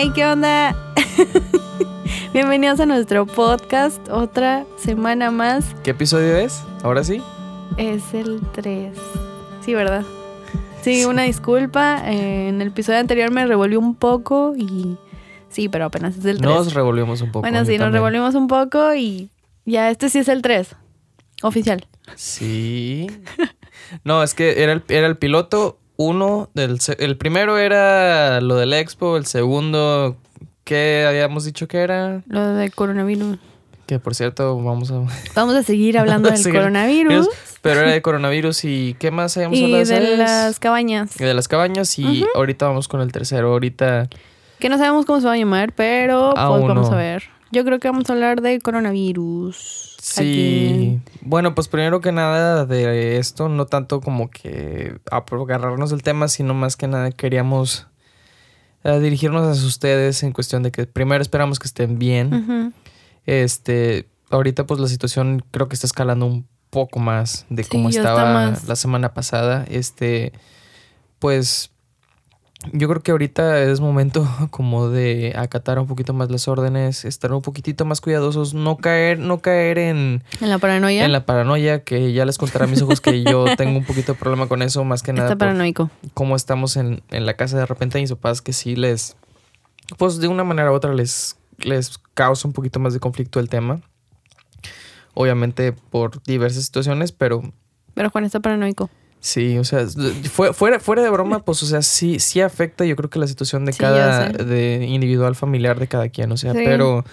[0.00, 0.76] Hey, ¿qué onda?
[2.32, 5.74] Bienvenidos a nuestro podcast, otra semana más.
[5.82, 6.62] ¿Qué episodio es?
[6.84, 7.20] ¿Ahora sí?
[7.78, 8.96] Es el 3.
[9.60, 10.04] Sí, ¿verdad?
[10.82, 12.08] Sí, una disculpa.
[12.08, 14.96] eh, en el episodio anterior me revolvió un poco y...
[15.48, 16.48] Sí, pero apenas es el 3.
[16.48, 17.40] Nos revolvimos un poco.
[17.40, 19.30] bueno, sí, nos revolvimos un poco y
[19.64, 20.76] ya este sí es el 3.
[21.42, 21.88] Oficial.
[22.14, 23.08] Sí.
[24.04, 26.78] No, es que era el, era el piloto uno del...
[26.98, 30.16] El primero era lo del expo, el segundo...
[30.64, 32.22] ¿Qué habíamos dicho que era?
[32.26, 33.38] Lo de coronavirus.
[33.86, 35.00] Que por cierto, vamos a...
[35.34, 37.26] Vamos a seguir hablando del Seguir- coronavirus
[37.62, 40.00] Pero era de coronavirus y ¿qué más habíamos y hablado?
[40.10, 41.18] de las cabañas.
[41.18, 43.50] Y de las cabañas y ahorita vamos con el tercero.
[43.52, 44.08] Ahorita...
[44.58, 47.24] Que no sabemos cómo se va a llamar, pero pues Aún vamos a ver.
[47.50, 49.87] Yo creo que vamos a hablar de coronavirus.
[50.00, 51.00] Sí.
[51.22, 56.54] Bueno, pues primero que nada de esto, no tanto como que agarrarnos del tema, sino
[56.54, 57.88] más que nada queríamos
[58.84, 62.72] eh, dirigirnos hacia ustedes en cuestión de que primero esperamos que estén bien.
[63.26, 68.56] Este, ahorita pues la situación creo que está escalando un poco más de cómo estaba
[68.66, 69.64] la semana pasada.
[69.68, 70.32] Este,
[71.18, 71.72] pues
[72.72, 77.32] yo creo que ahorita es momento como de acatar un poquito más las órdenes, estar
[77.32, 81.04] un poquitito más cuidadosos, no caer, no caer en, En la paranoia.
[81.04, 84.12] en la paranoia, que ya les contaré a mis ojos que yo tengo un poquito
[84.14, 85.90] de problema con eso, más que nada Está paranoico.
[86.14, 89.16] cómo estamos en, en la casa de repente a mis papás que sí les,
[89.96, 93.48] pues de una manera u otra les, les causa un poquito más de conflicto el
[93.48, 93.80] tema.
[95.14, 97.42] Obviamente por diversas situaciones, pero
[97.94, 98.88] Pero Juan está paranoico.
[99.20, 99.86] Sí, o sea,
[100.32, 103.26] fue- fuera, fuera de broma, pues, o sea, sí, sí afecta yo creo que la
[103.26, 106.60] situación de Sí, cada, de individual familiar de cada quien, o sea, Sí.
[106.64, 107.04] pero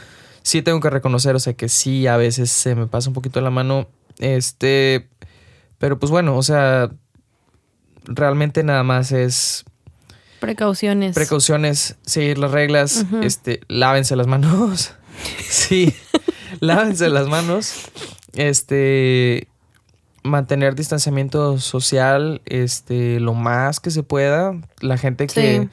[0.43, 3.41] sí tengo que reconocer, o sea, que sí a veces se me pasa un poquito
[3.41, 3.87] la mano,
[4.19, 5.07] este,
[5.79, 6.91] pero pues bueno, o sea,
[8.05, 9.65] realmente nada más es
[10.39, 11.15] Precauciones.
[11.15, 14.93] precauciones, seguir las reglas, este, lávense las manos.
[15.49, 15.93] sí,
[16.59, 17.73] lávense las manos.
[18.33, 19.47] Este,
[20.25, 24.59] mantener distanciamiento social, este, lo más que se pueda.
[24.81, 25.69] La gente que, Sí.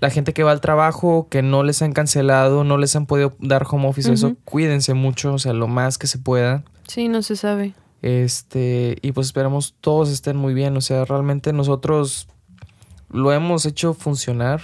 [0.00, 3.34] la gente que va al trabajo, que no les han cancelado, no les han podido
[3.38, 6.64] dar home office, eso, cuídense mucho, o sea, lo más que se pueda.
[6.88, 7.74] Sí, no se sabe.
[8.02, 10.74] Este, y pues esperamos todos estén muy bien.
[10.76, 12.26] O sea, realmente nosotros
[13.10, 14.62] lo hemos hecho funcionar.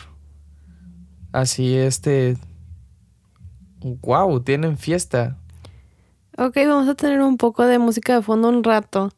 [1.33, 2.39] Así, este.
[4.03, 5.37] Wow, tienen fiesta.
[6.39, 9.13] Ok, vamos a tener un poco de música de fondo un rato.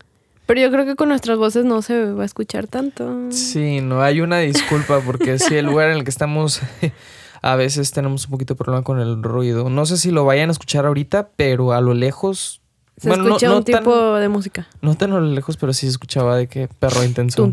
[0.49, 3.31] Pero yo creo que con nuestras voces no se va a escuchar tanto.
[3.31, 6.61] Sí, no hay una disculpa porque sí, el lugar en el que estamos.
[7.43, 9.71] A veces tenemos un poquito de problema con el ruido.
[9.71, 12.63] No sé si lo vayan a escuchar ahorita, pero a lo lejos.
[12.97, 14.67] Se bueno, escucha no un tan- tipo de música.
[14.81, 17.45] No tan a lo lejos, pero sí se escuchaba de que perro intenso.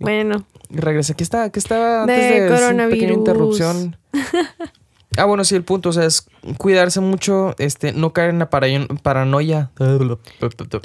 [0.00, 1.14] Bueno, Regresa.
[1.14, 1.50] ¿Qué está?
[1.50, 2.94] ¿Qué estaba antes De de, esa coronavirus.
[3.00, 3.96] pequeña interrupción?
[5.18, 8.50] Ah, bueno, sí, el punto, o sea, es cuidarse mucho, este, no caer en la
[8.50, 8.68] para-
[9.02, 9.70] paranoia.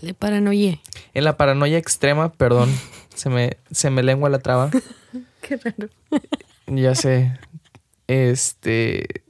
[0.02, 0.80] de paranoia.
[1.14, 2.70] En la paranoia extrema, perdón,
[3.16, 4.70] se me, se me lengua la traba.
[5.42, 5.90] Qué raro.
[6.68, 7.38] Ya sé.
[8.08, 9.24] Este.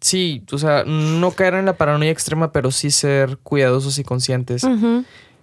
[0.00, 4.62] Sí, o sea, no caer en la paranoia extrema, pero sí ser cuidadosos y conscientes.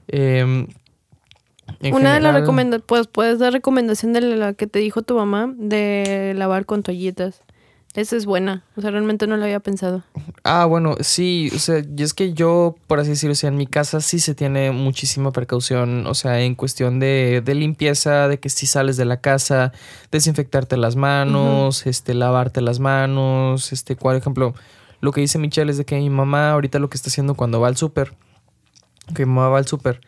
[0.07, 5.15] En Una de las recomendaciones, pues puedes dar recomendación de la que te dijo tu
[5.15, 7.41] mamá de lavar con toallitas.
[7.95, 8.65] Esa es buena.
[8.75, 10.03] O sea, realmente no lo había pensado.
[10.43, 13.55] Ah, bueno, sí, o sea, y es que yo, por así decirlo, o sea, en
[13.55, 18.37] mi casa sí se tiene muchísima precaución, o sea, en cuestión de, de limpieza, de
[18.37, 19.71] que si sales de la casa,
[20.11, 24.53] desinfectarte las manos, este, lavarte las manos, este, por ejemplo,
[24.99, 27.61] lo que dice Michelle es de que mi mamá ahorita lo que está haciendo cuando
[27.61, 28.13] va al súper,
[29.15, 30.01] que mi mamá va al súper,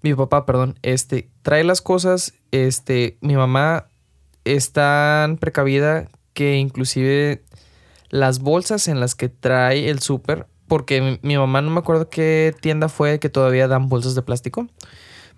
[0.00, 3.88] mi papá, perdón, este, trae las cosas, este, mi mamá
[4.44, 7.42] es tan precavida que inclusive
[8.10, 12.54] las bolsas en las que trae el súper, porque mi, mamá no me acuerdo qué
[12.60, 14.66] tienda fue que todavía dan bolsas de plástico,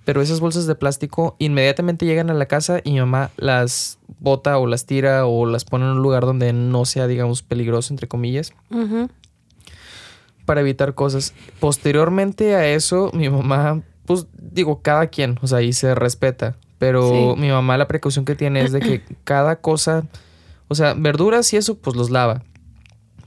[0.05, 4.59] pero esas bolsas de plástico inmediatamente llegan a la casa y mi mamá las bota
[4.59, 8.09] o las tira o las pone en un lugar donde no sea, digamos, peligroso, entre
[8.09, 8.53] comillas,
[10.47, 11.33] para evitar cosas.
[11.61, 17.09] Posteriormente a eso, mi mamá, pues digo, cada quien, o sea, ahí se respeta, pero
[17.09, 17.41] Sí.
[17.41, 20.05] mi mamá la precaución que tiene es de que cada cosa,
[20.69, 22.43] o sea, verduras y eso, pues los lava.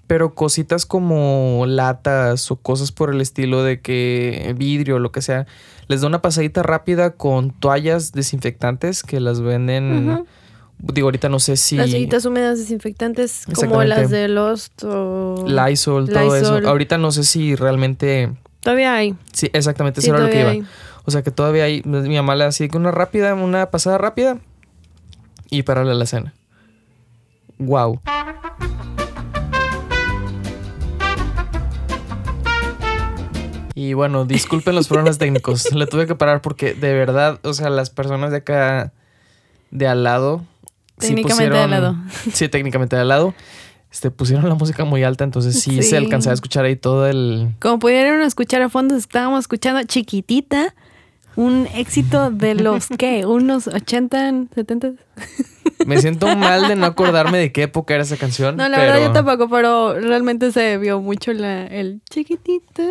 [0.08, 5.22] Pero cositas como latas o cosas por el estilo de que vidrio o lo que
[5.22, 5.48] sea,
[5.88, 10.26] les da una pasadita rápida con toallas desinfectantes que las venden.
[10.80, 11.78] Digo, ahorita no sé si.
[11.78, 15.46] Las toallitas húmedas desinfectantes como las de Lost o...
[15.48, 16.60] Lysol, todo Lysol.
[16.60, 16.70] eso.
[16.70, 18.34] Ahorita no sé si realmente.
[18.62, 19.16] Todavía hay.
[19.32, 20.50] Sí, exactamente, Sí, eso era lo que iba.
[20.50, 20.64] hay.
[21.06, 21.84] O sea que todavía hay.
[21.86, 24.40] Mi mamá le hacía que una rápida, una pasada rápida.
[25.50, 26.34] y pararle a la cena.
[27.62, 28.02] Wow.
[33.76, 35.72] Y bueno, disculpen los problemas técnicos.
[35.74, 38.94] Le tuve que parar porque de verdad, o sea, las personas de acá
[39.70, 40.44] de al lado.
[40.98, 41.96] Técnicamente de al lado.
[42.34, 43.34] Sí, técnicamente de al lado.
[43.92, 47.54] Este, pusieron la música muy alta, entonces sí, se alcanzaba a escuchar ahí todo el.
[47.60, 50.74] Como pudieron escuchar a fondo, estábamos escuchando chiquitita.
[51.36, 54.94] Un éxito de los que, unos 80, 70.
[55.86, 58.58] Me siento mal de no acordarme de qué época era esa canción.
[58.58, 62.84] No, la verdad yo tampoco, pero realmente se vio mucho la, el chiquitita.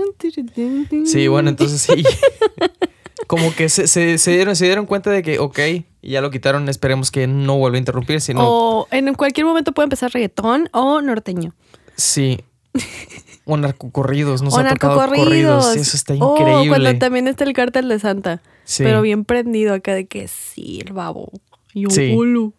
[1.05, 2.05] Sí, bueno, entonces sí.
[3.27, 5.61] Como que se, se, dieron, se dieron cuenta de que, ok,
[6.03, 8.41] ya lo quitaron, esperemos que no vuelva a interrumpir, sino...
[8.43, 11.55] O en cualquier momento puede empezar reggaetón o norteño.
[11.95, 12.41] Sí.
[13.51, 15.75] O narcocorridos, nos o ha tocado corridos.
[15.75, 16.69] Eso está increíble.
[16.69, 18.43] Cuando también está el cártel de Santa.
[18.65, 18.85] Sí.
[18.85, 21.33] Pero bien prendido acá de que sí, el babo.
[21.75, 22.17] Y un sí.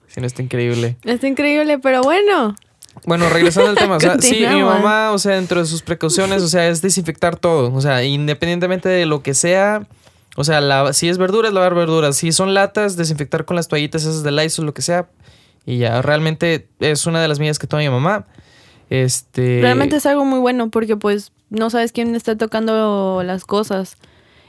[0.07, 0.97] Sí, no está increíble.
[1.03, 2.55] Está increíble, pero bueno.
[3.05, 6.43] Bueno, regresando al tema, o sea, sí, mi mamá, o sea, dentro de sus precauciones,
[6.43, 9.87] o sea, es desinfectar todo, o sea, independientemente de lo que sea,
[10.35, 14.01] o sea, la, si es verduras, lavar verduras, si son latas, desinfectar con las toallitas
[14.01, 15.07] esas de Lysol, lo que sea,
[15.65, 18.25] y ya, realmente es una de las medidas que toma mi mamá.
[18.91, 19.59] Este...
[19.61, 23.95] Realmente es algo muy bueno porque pues no sabes quién está tocando las cosas.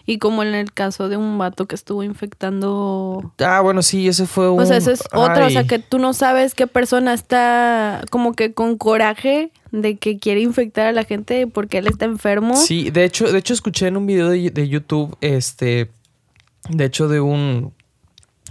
[0.04, 3.32] Y como en el caso de un vato que estuvo infectando.
[3.38, 4.60] Ah, bueno, sí, ese fue un.
[4.60, 5.46] O sea, ese es otro.
[5.46, 10.18] O sea, que tú no sabes qué persona está como que con coraje de que
[10.18, 12.56] quiere infectar a la gente porque él está enfermo.
[12.56, 15.92] Sí, de hecho, de hecho escuché en un video de, YouTube, este.
[16.68, 17.72] De hecho, de un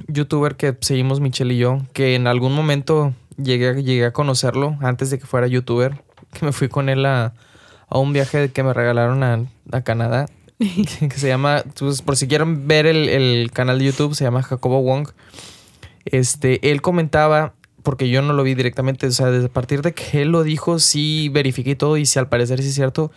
[0.07, 5.09] youtuber que seguimos, Michelle y yo, que en algún momento llegué, llegué a conocerlo antes
[5.09, 6.01] de que fuera youtuber.
[6.33, 7.33] Que me fui con él a,
[7.87, 10.27] a un viaje que me regalaron a, a Canadá.
[10.99, 14.81] que se llama, pues, por si quieren ver el, canal de YouTube, se llama Jacobo
[14.81, 15.09] Wong.
[16.05, 17.53] Este, él comentaba,
[17.83, 20.43] porque yo no lo vi directamente, o sea, desde a partir de que él lo
[20.43, 23.11] dijo, sí verifiqué todo y si al parecer sí es cierto,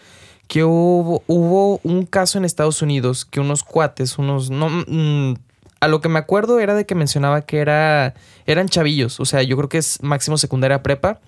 [0.48, 5.34] que hubo, hubo un caso en Estados Unidos que unos cuates, unos, no, mm,
[5.80, 8.14] a lo que me acuerdo era de que mencionaba que era,
[8.46, 11.20] eran chavillos, o sea, yo creo que es máximo secundaria prepa,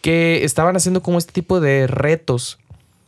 [0.00, 2.58] que estaban haciendo como este tipo de retos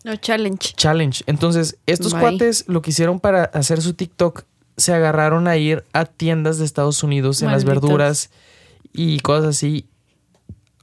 [0.05, 0.75] no, challenge.
[0.77, 1.25] Challenge.
[1.27, 4.45] Entonces, estos cuates lo que hicieron para hacer su TikTok,
[4.77, 8.31] se agarraron a ir a tiendas de Estados Unidos en las verduras
[8.93, 9.87] y cosas así.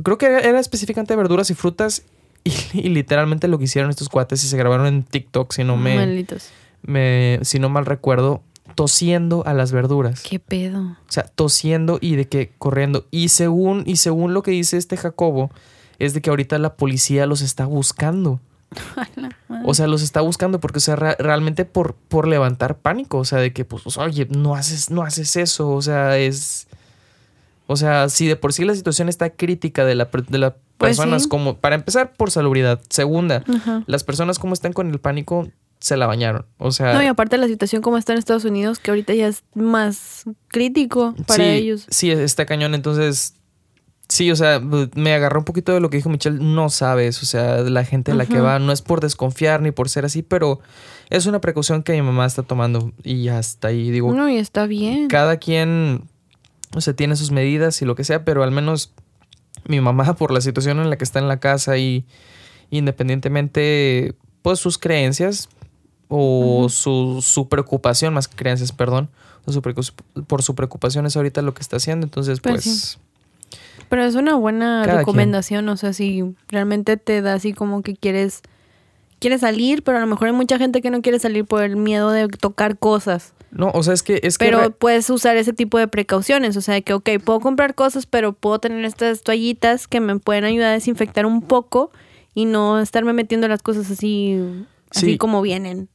[0.04, 2.04] Creo que era, específicamente verduras y frutas.
[2.74, 6.28] Y, literalmente lo que hicieron estos cuates y se grabaron en TikTok, si no me,
[6.84, 7.40] me.
[7.42, 8.44] Si no mal recuerdo,
[8.76, 10.22] tosiendo a las verduras.
[10.22, 10.82] ¿Qué pedo?
[10.82, 13.08] O sea, tosiendo y de que corriendo.
[13.12, 15.52] Y según, y según lo que dice este Jacobo,
[15.98, 18.40] es de que ahorita la policía los está buscando.
[19.64, 23.18] O sea, los está buscando porque, o sea, realmente por, por levantar pánico.
[23.18, 25.72] O sea, de que, pues, oye, no haces, no haces eso.
[25.72, 26.68] O sea, es.
[27.68, 30.98] O sea, si de por sí la situación está crítica de, la, de las pues
[30.98, 32.80] personas, como, para empezar, por salubridad.
[32.90, 33.44] Segunda,
[33.88, 35.48] las personas como están con el pánico,
[35.80, 36.46] se la bañaron.
[36.58, 36.94] O sea.
[36.94, 40.24] No, y aparte la situación como está en Estados Unidos, que ahorita ya es más
[40.48, 41.86] crítico para ellos.
[41.90, 42.74] Sí, está cañón.
[42.76, 43.36] Entonces,
[44.08, 46.38] Sí, o sea, me agarró un poquito de lo que dijo Michelle.
[46.40, 49.72] No sabes, o sea, la gente a la que va no es por desconfiar ni
[49.72, 50.60] por ser así, pero
[51.10, 54.14] es una precaución que mi mamá está tomando y hasta ahí digo.
[54.14, 55.08] No, y está bien.
[55.08, 56.04] Cada quien,
[56.76, 58.94] o sea, tiene sus medidas y lo que sea, pero al menos
[59.68, 62.06] mi mamá, por la situación en la que está en la casa y
[62.70, 65.50] independientemente, pues sus creencias
[66.08, 69.10] o su, su, preocupación, más que creencias, perdón,
[70.28, 72.06] por su preocupación es ahorita lo que está haciendo.
[72.06, 73.00] Entonces, pues, pues
[73.90, 78.42] pero es una buena recomendación, o sea, si realmente te da así como que quieres
[79.20, 81.78] quieres salir, pero a lo mejor hay mucha gente que no quiere salir por el
[81.78, 83.34] miedo de tocar cosas.
[83.52, 86.62] No, o sea, es que es que Pero puedes usar ese tipo de precauciones, o
[86.62, 90.70] sea, que ok, puedo comprar cosas, pero puedo tener estas toallitas que me pueden ayudar
[90.70, 91.92] a desinfectar un poco
[92.34, 94.42] y no estarme metiendo las cosas así
[94.92, 95.90] así como vienen.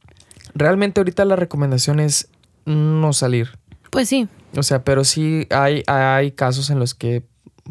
[0.53, 2.27] Realmente ahorita la recomendación es
[2.65, 3.57] no salir.
[3.89, 4.27] Pues sí.
[4.55, 7.23] O sea, pero sí hay, hay casos en los que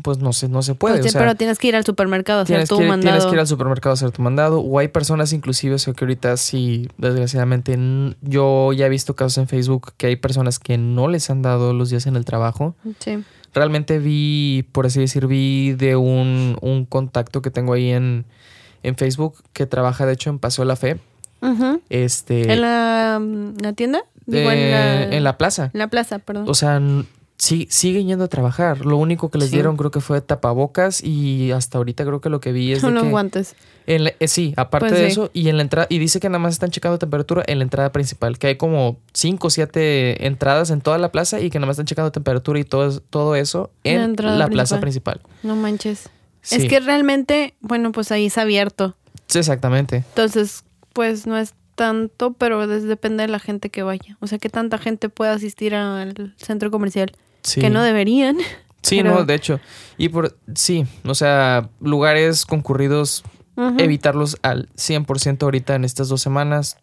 [0.02, 1.00] pues no se, no se puede.
[1.00, 3.00] Pues pero tienes que ir al supermercado a hacer tu mandado.
[3.00, 4.60] Tienes que ir al supermercado a hacer tu mandado.
[4.60, 7.78] O hay personas inclusive, o que ahorita sí, desgraciadamente,
[8.22, 11.72] yo ya he visto casos en Facebook que hay personas que no les han dado
[11.72, 12.74] los días en el trabajo.
[13.00, 13.22] Sí.
[13.52, 18.24] Realmente vi, por así decir, vi de un, un contacto que tengo ahí en,
[18.82, 21.00] en Facebook que trabaja de hecho en Paseo La Fe.
[21.88, 23.20] Este, ¿En la,
[23.61, 24.02] la tienda?
[24.26, 25.70] en, la, en la plaza.
[25.73, 26.44] En la plaza, perdón.
[26.49, 26.80] O sea,
[27.37, 28.85] sí, siguen yendo a trabajar.
[28.85, 32.40] Lo único que les dieron creo que fue tapabocas y hasta ahorita creo que lo
[32.40, 33.56] que vi es Unos guantes.
[33.87, 35.12] en la- eh, sí, aparte Pues de sí.
[35.12, 37.64] eso y en la entrada y dice que nada más están checando temperatura en la
[37.64, 41.59] entrada principal, que hay como cinco o siete entradas en toda la plaza y que
[41.59, 45.20] nada más están checando temperatura y todo todo eso en la plaza principal.
[45.42, 46.09] No manches.
[46.42, 48.94] Sí, Es que realmente, bueno, pues ahí es abierto.
[49.26, 49.97] sí, exactamente.
[49.97, 54.16] Entonces, pues no es tanto, pero depende de la gente que vaya.
[54.20, 57.12] O sea, que tanta gente puede asistir al centro comercial.
[57.42, 57.61] Sí.
[57.61, 58.37] Que no deberían.
[58.82, 59.61] Sí, pero- no, de hecho.
[59.99, 63.25] Y por sí, o sea, lugares concurridos
[63.76, 66.78] evitarlos al 100% ahorita en estas dos semanas.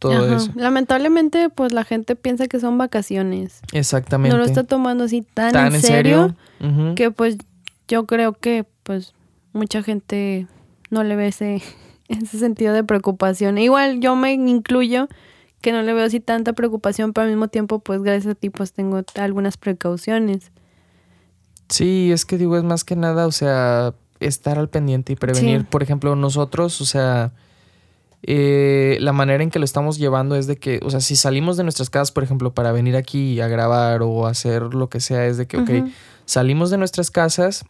[0.00, 0.36] Todo Ajá.
[0.38, 0.50] eso.
[0.56, 3.60] Lamentablemente, pues la gente piensa que son vacaciones.
[3.70, 4.34] Exactamente.
[4.36, 6.96] No lo está tomando así tan, ¿Tan en serio, Ujú.
[6.96, 7.36] que pues
[7.86, 9.14] yo creo que pues
[9.52, 10.48] mucha gente
[10.90, 11.62] no le ve ese,
[12.08, 13.58] ese sentido de preocupación.
[13.58, 15.08] Igual yo me incluyo
[15.60, 18.50] que no le veo así tanta preocupación, pero al mismo tiempo pues gracias a ti
[18.50, 20.52] pues tengo algunas precauciones.
[21.68, 25.60] Sí, es que digo, es más que nada, o sea, estar al pendiente y prevenir.
[25.62, 25.66] Sí.
[25.68, 27.32] Por ejemplo, nosotros, o sea,
[28.22, 31.56] eh, la manera en que lo estamos llevando es de que, o sea, si salimos
[31.56, 35.26] de nuestras casas, por ejemplo, para venir aquí a grabar o hacer lo que sea,
[35.26, 35.90] es de que, ok, Ujú.
[36.24, 37.64] salimos de nuestras casas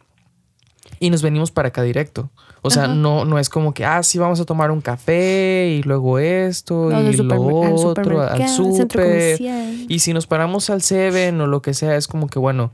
[0.99, 2.29] y nos venimos para acá directo.
[2.61, 2.93] O sea, Ajá.
[2.93, 6.89] no, no es como que, ah, sí, vamos a tomar un café y luego esto
[6.91, 7.37] y lo
[7.75, 9.39] otro, al súper.
[9.87, 12.71] Y si nos paramos al Seven o lo que sea, es como que, bueno,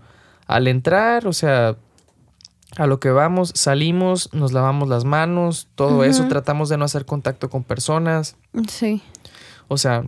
[0.48, 1.76] al entrar, o sea,
[2.78, 7.06] a lo que vamos, salimos, nos lavamos las manos, todo eso, tratamos de no hacer
[7.06, 8.36] contacto con personas,
[8.68, 9.02] Sí.
[9.68, 10.06] o sea,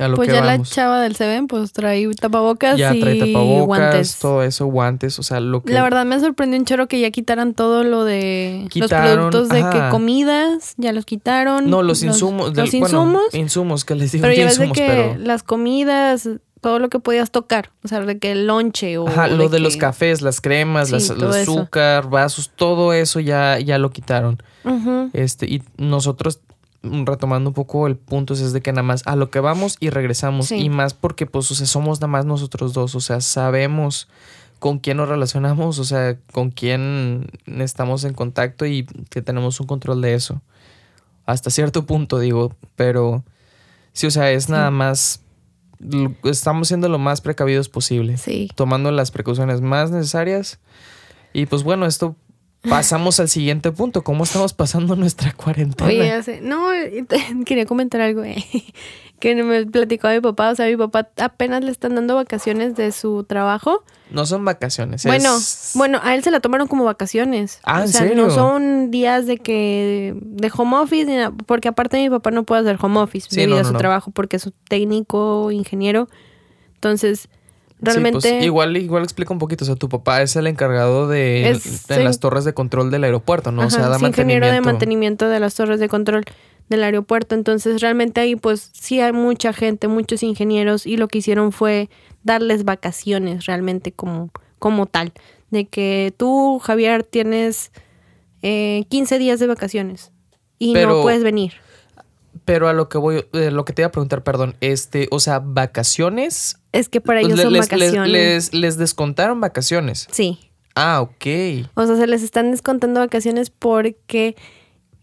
[0.00, 0.70] a lo Pues que ya la vamos.
[0.70, 4.18] chava del Seven pues trae tapabocas ya y trae tapabocas, guantes.
[4.18, 5.72] todo eso, guantes, o sea, lo que...
[5.72, 9.48] La verdad me sorprendió un choro que ya quitaran todo lo de Quitaron, los productos
[9.50, 9.90] de que ajá.
[9.90, 11.70] comidas, ya los quitaron.
[11.70, 14.58] no, los insumos, del- Los bueno, insumos, insumos, que les digo pero que ya ves
[14.58, 15.18] de insumos, que pero...
[15.24, 16.28] las comidas,
[16.60, 19.60] todo lo que podías tocar, o sea, de que el lonche o Ajá, lo de,
[19.60, 21.28] los que- cafés, las cremas, Sí, las- el eso.
[21.60, 24.42] azúcar, vasos, todo eso ya, ya lo quitaron.
[24.64, 25.08] Ujú.
[25.14, 26.40] Este, y nosotros,
[26.82, 29.90] retomando un poco el punto, es de que nada más a lo que vamos y
[29.90, 30.46] regresamos.
[30.46, 30.56] Sí.
[30.56, 32.94] Y más porque, pues, o sea, somos nada más nosotros dos.
[32.94, 34.08] O sea, sabemos
[34.58, 39.66] con quién nos relacionamos, o sea, con quién estamos en contacto y que tenemos un
[39.66, 40.42] control de eso.
[41.26, 43.24] Hasta cierto punto, digo, pero
[43.92, 45.22] sí, o sea, es nada más.
[46.24, 48.50] Estamos siendo lo más precavidos posible Sí.
[48.54, 50.58] tomando las precauciones más necesarias.
[51.32, 52.16] Y pues bueno, esto
[52.68, 54.02] pasamos al siguiente punto.
[54.02, 55.88] ¿Cómo estamos pasando nuestra cuarentena?
[55.88, 56.40] Oye, sé.
[56.42, 56.66] No,
[57.46, 58.44] quería comentar algo eh,
[59.18, 60.50] que me platicó mi papá.
[60.50, 63.82] O sea, mi papá apenas le están dando vacaciones de su trabajo.
[64.10, 65.04] no son vacaciones.
[65.04, 67.60] Bueno, es- bueno, a él se la tomaron como vacaciones.
[67.64, 68.16] Ah, o ¿en sea, serio?
[68.26, 72.78] no son días de que de home office, porque aparte mi papá no puede hacer
[72.80, 73.78] home office Sí, debido no, a su no.
[73.78, 76.08] trabajo porque es un técnico, ingeniero.
[76.74, 77.28] Entonces,
[77.80, 79.64] Sí, realmente pues, igual, igual explica un poquito.
[79.64, 82.02] O sea, tu papá es el encargado de Es- sí.
[82.02, 83.66] las torres de control del aeropuerto, ¿no?
[83.66, 84.70] o sea, da es ingeniero de mantenimiento.
[84.70, 86.24] mantenimiento de las torres de control
[86.68, 87.34] del aeropuerto.
[87.34, 91.88] Entonces, realmente ahí pues sí hay mucha gente, muchos ingenieros y lo que hicieron fue
[92.22, 95.12] darles vacaciones realmente como, como tal.
[95.50, 97.72] De que tú, Javier, tienes
[98.42, 100.12] eh, 15 días de vacaciones
[100.58, 101.54] y Pero- no puedes venir.
[102.44, 105.18] Pero a lo que voy, eh, lo que te iba a preguntar, perdón, este, o
[105.20, 106.58] sea, vacaciones.
[106.72, 108.12] Es que para pues, ellos son les- vacaciones.
[108.12, 110.06] les- les descontaron vacaciones.
[110.10, 110.38] Sí.
[110.76, 111.66] Ah, ok.
[111.74, 114.36] O sea, se les están descontando vacaciones porque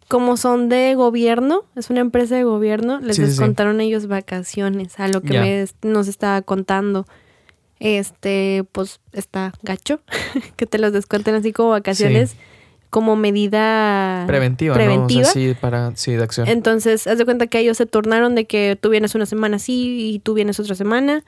[0.07, 3.31] como son de gobierno, es una empresa de gobierno, les Sí, sí, sí.
[3.31, 7.05] descontaron ellos vacaciones, a lo que me nos estaba contando.
[7.79, 9.99] Este, pues está gacho
[10.55, 12.35] que te los descuenten así como vacaciones
[12.89, 15.21] como medida Preventiva, preventiva.
[15.23, 15.29] ¿no?
[15.29, 16.47] O sea, sí, para, sí, de acción.
[16.47, 20.13] Entonces, haz de cuenta que ellos se turnaron de que tú vienes una semana así
[20.15, 21.23] y tú vienes otra semana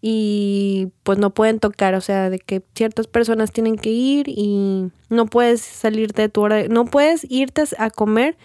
[0.00, 4.90] y pues no pueden tocar, o sea, de que ciertas personas tienen que ir y
[5.08, 8.36] no puedes salirte de tu hora, de- no puedes irte a comer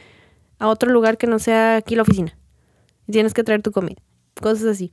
[0.60, 2.38] a otro lugar que no sea aquí la oficina.
[3.10, 4.01] Tienes que traer tu comida,
[4.41, 4.91] cosas así.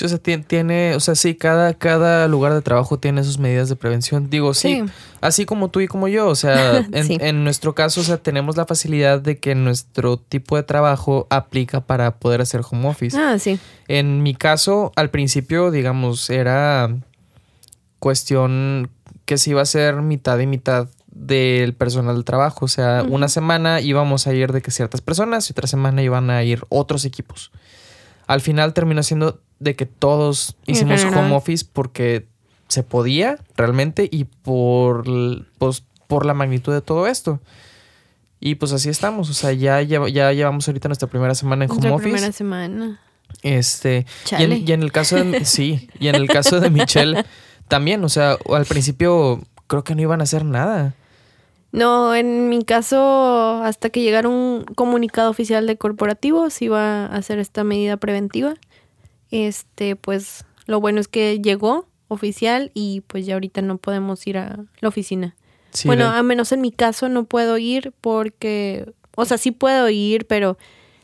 [0.00, 3.38] Sí, o sea, tien- tiene, o sea, sí, cada, cada lugar de trabajo tiene sus
[3.38, 4.30] medidas de prevención.
[4.30, 4.92] Digo, sí, Sí.
[5.20, 6.26] así como tú y como yo.
[6.28, 7.18] O sea, en, Sí.
[7.20, 11.82] en nuestro caso, o sea, tenemos la facilidad de que nuestro tipo de trabajo aplica
[11.82, 13.14] para poder hacer home office.
[13.18, 13.58] Ah, sí.
[13.88, 16.88] En mi caso, al principio, digamos, era
[17.98, 18.90] cuestión
[19.26, 22.64] que se iba a ser mitad y mitad del personal del trabajo.
[22.64, 26.30] O sea, una semana íbamos a ir de que ciertas personas y otra semana iban
[26.30, 27.50] a ir otros equipos.
[28.26, 32.26] Al final terminó siendo de que todos hicimos home office porque
[32.68, 35.04] se podía realmente y por,
[35.58, 37.40] pues, por la magnitud de todo esto.
[38.40, 39.28] Y pues así estamos.
[39.30, 42.10] O sea, ya, lleva- ya llevamos ahorita nuestra primera semana en home Nuestra office.
[42.10, 43.00] primera semana.
[43.42, 44.06] Este,
[44.38, 47.24] y en, y en, el caso de, sí, y en el caso de Michelle
[47.68, 50.94] también, o sea, al principio creo que no iban a hacer nada.
[51.72, 57.14] No, en mi caso, hasta que llegara un comunicado oficial de corporativo, se iba a
[57.14, 58.54] hacer esta medida preventiva.
[59.30, 64.38] Este, pues lo bueno es que llegó oficial y pues ya ahorita no podemos ir
[64.38, 65.36] a la oficina.
[65.84, 70.26] bueno, a menos en mi caso no puedo ir porque, o sea, sí puedo ir,
[70.26, 70.58] pero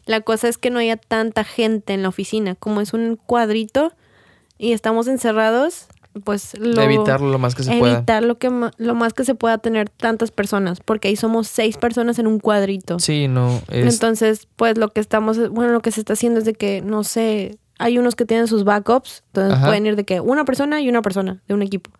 [0.04, 2.54] la cosa es que no haya tanta gente en la oficina.
[2.54, 3.92] Como es un cuadrito
[4.58, 5.86] y estamos encerrados,
[6.24, 7.98] pues lo, evitarlo lo más que se pueda.
[7.98, 11.76] Evitar lo, que, lo más que se pueda tener tantas personas, porque ahí somos seis
[11.76, 12.98] personas en un cuadrito.
[12.98, 13.60] Sí, no.
[13.68, 17.04] Entonces, pues lo que estamos, bueno, lo que se está haciendo es de que, no
[17.04, 20.88] sé, hay unos que tienen sus backups, entonces pueden ir de que una persona y
[20.88, 21.90] una persona de un equipo.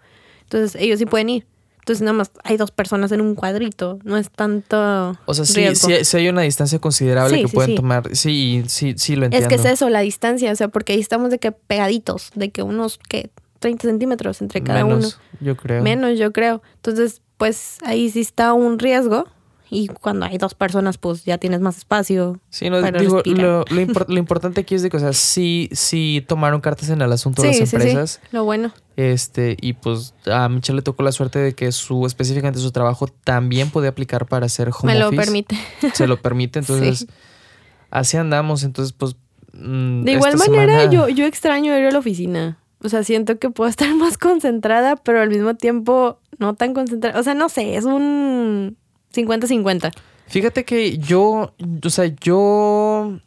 [0.42, 1.46] Entonces, ellos sí pueden ir.
[1.86, 5.16] Entonces nada más hay dos personas en un cuadrito, no es tanto.
[5.24, 5.64] O sea, sí,
[6.04, 8.08] sí, hay una distancia considerable que pueden tomar.
[8.16, 9.46] Sí, sí, sí lo entiendo.
[9.46, 12.50] Es que es eso, la distancia, o sea, porque ahí estamos de que pegaditos, de
[12.50, 13.30] que unos que
[13.60, 15.80] 30 centímetros entre cada Menos, Yo creo.
[15.80, 16.60] Menos, yo creo.
[16.74, 19.28] Entonces, pues ahí sí está un riesgo.
[19.68, 22.40] Y cuando hay dos personas, pues ya tienes más espacio.
[22.50, 26.60] Sí, no, digo, lo, lo, importante aquí es de que, o sea, sí, sí tomaron
[26.60, 28.20] cartas en el asunto de las empresas.
[28.30, 28.72] Lo bueno.
[28.96, 33.08] Este, y pues a Michelle le tocó la suerte de que su, específicamente su trabajo
[33.24, 35.56] también podía aplicar para hacer home Me lo permite.
[35.92, 37.06] Se lo permite, entonces
[37.90, 38.62] así andamos.
[38.62, 39.16] Entonces, pues.
[39.52, 42.58] Mm, de igual manera, yo, yo extraño ir a la oficina.
[42.84, 47.18] O sea, siento que puedo estar más concentrada, pero al mismo tiempo no tan concentrada.
[47.18, 48.76] O sea, no sé, es un
[49.16, 49.92] 50-50.
[50.28, 51.54] Fíjate que yo,
[51.84, 53.18] o sea, yo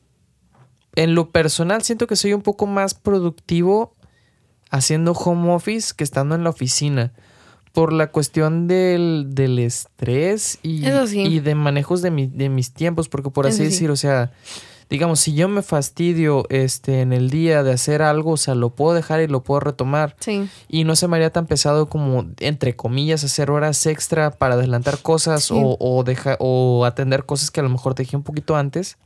[0.96, 3.96] en lo personal siento que soy un poco más productivo
[4.70, 7.14] haciendo home office que estando en la oficina.
[7.72, 13.10] Por la cuestión del, del estrés y, y de manejos de, mi, de mis tiempos,
[13.10, 14.32] porque por así decir, o sea,
[14.90, 18.72] digamos, si yo me fastidio este, en el día de hacer algo, o sea, lo
[18.72, 20.16] puedo dejar y lo puedo retomar.
[20.20, 20.50] Sí.
[20.68, 25.00] Y no se me haría tan pesado como, entre comillas, hacer horas extra para adelantar
[25.02, 26.04] cosas o, o,
[26.40, 28.98] o atender cosas que a lo mejor te dejé un poquito antes.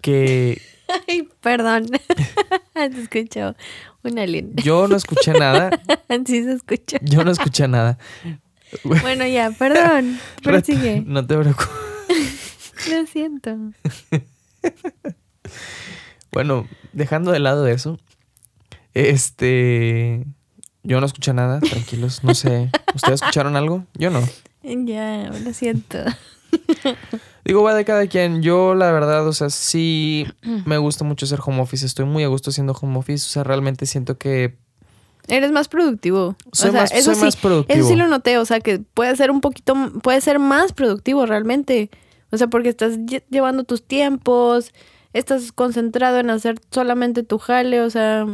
[0.00, 0.60] Que...
[1.08, 1.86] Ay, perdón.
[2.74, 3.54] se escuchó
[4.02, 4.54] un alien.
[4.56, 5.70] Yo no escuché nada.
[6.26, 6.96] sí se escuchó.
[7.02, 7.98] Yo no escuché nada.
[8.84, 10.18] Bueno, ya, perdón.
[10.64, 11.02] sigue.
[11.06, 11.91] No te preocupes.
[12.90, 13.56] Lo siento.
[16.32, 17.98] bueno, dejando de lado eso,
[18.94, 20.24] este.
[20.84, 22.70] Yo no escuché nada, tranquilos, no sé.
[22.94, 23.86] ¿Ustedes escucharon algo?
[23.94, 24.20] Yo no.
[24.62, 25.98] Ya, lo siento.
[27.44, 28.42] Digo, va de cada quien.
[28.42, 30.26] Yo, la verdad, o sea, sí
[30.66, 31.84] me gusta mucho hacer home office.
[31.84, 33.26] Estoy muy a gusto haciendo home office.
[33.26, 34.56] O sea, realmente siento que.
[35.28, 36.36] Eres más productivo.
[36.52, 37.78] Soy, o sea, más, eso sí, más productivo.
[37.78, 38.38] Eso sí lo noté.
[38.38, 39.74] O sea, que puede ser un poquito.
[40.02, 41.90] Puede ser más productivo realmente.
[42.32, 42.98] O sea, porque estás
[43.30, 44.72] llevando tus tiempos,
[45.12, 48.26] estás concentrado en hacer solamente tu jale, o sea,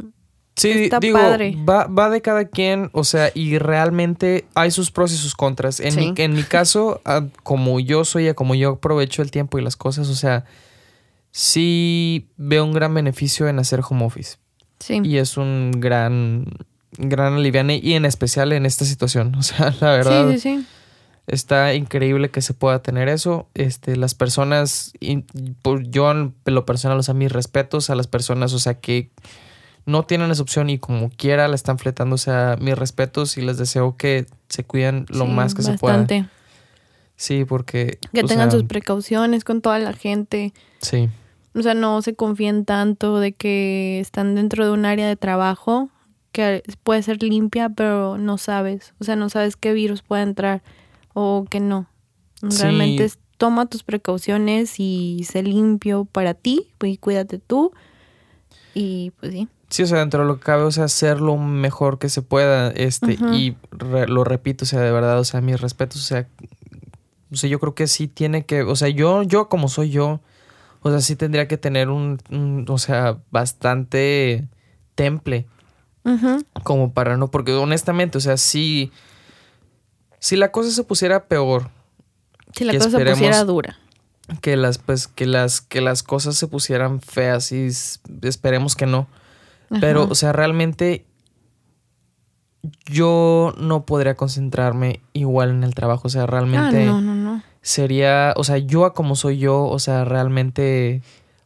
[0.59, 1.57] Sí, Está digo, padre.
[1.69, 5.79] Va, va de cada quien, o sea, y realmente hay sus pros y sus contras.
[5.79, 7.01] En, mi, en mi caso,
[7.45, 10.45] como yo soy, como yo aprovecho el tiempo y las cosas, o sea,
[11.31, 14.39] sí veo un gran beneficio en hacer home office.
[14.81, 15.01] Sí.
[15.05, 16.47] Y es un gran,
[16.97, 19.35] gran aliviane, y en especial en esta situación.
[19.39, 20.31] O sea, la verdad.
[20.33, 20.67] Sí, sí, sí.
[21.29, 23.49] Está increíble que se pueda tener eso.
[23.55, 24.93] Este, las personas,
[25.63, 29.11] por yo en lo personal, o sea, mis respetos a las personas, o sea, que
[29.85, 33.43] no tienen esa opción y como quiera la están fletando, o sea, mis respetos y
[33.43, 36.07] les deseo que se cuiden lo más que se pueda.
[37.17, 37.99] Sí, porque...
[38.13, 40.53] Que tengan sus precauciones con toda la gente.
[40.81, 41.09] Sí.
[41.55, 45.91] O sea, no se confíen tanto de que están dentro de un área de trabajo
[46.33, 48.95] que puede ser limpia, pero no sabes.
[49.01, 50.63] O sea, no sabes qué virus puede entrar
[51.21, 51.89] o que no.
[52.41, 57.73] Realmente toma tus precauciones y sé limpio para ti y cuídate tú.
[58.73, 59.49] Y pues sí.
[59.69, 62.23] Sí, o sea, dentro de lo que cabe, o sea, hacer lo mejor que se
[62.23, 62.71] pueda.
[62.71, 66.29] Este, y lo repito, o sea, de verdad, o sea, mis respetos, o sea,
[67.33, 70.21] o sea, yo creo que sí tiene que, o sea, yo, yo como soy yo,
[70.83, 72.21] o sea, sí tendría que tener un,
[72.69, 74.47] o sea, bastante
[74.95, 75.47] temple.
[76.63, 78.93] Como para no, porque honestamente, o sea, sí
[80.21, 81.71] si la cosa se pusiera peor.
[82.53, 83.79] Si la cosa se pusiera dura.
[84.41, 87.69] Que las, pues, que las, que las cosas se pusieran feas y
[88.23, 89.07] esperemos que no.
[89.81, 91.05] Pero, o sea, realmente
[92.87, 96.09] yo no podría concentrarme igual en el trabajo.
[96.09, 96.85] O sea, realmente.
[96.85, 97.43] Ah, no, no, no.
[97.63, 98.35] Sería.
[98.37, 101.03] O sea, yo a como soy yo, o sea, realmente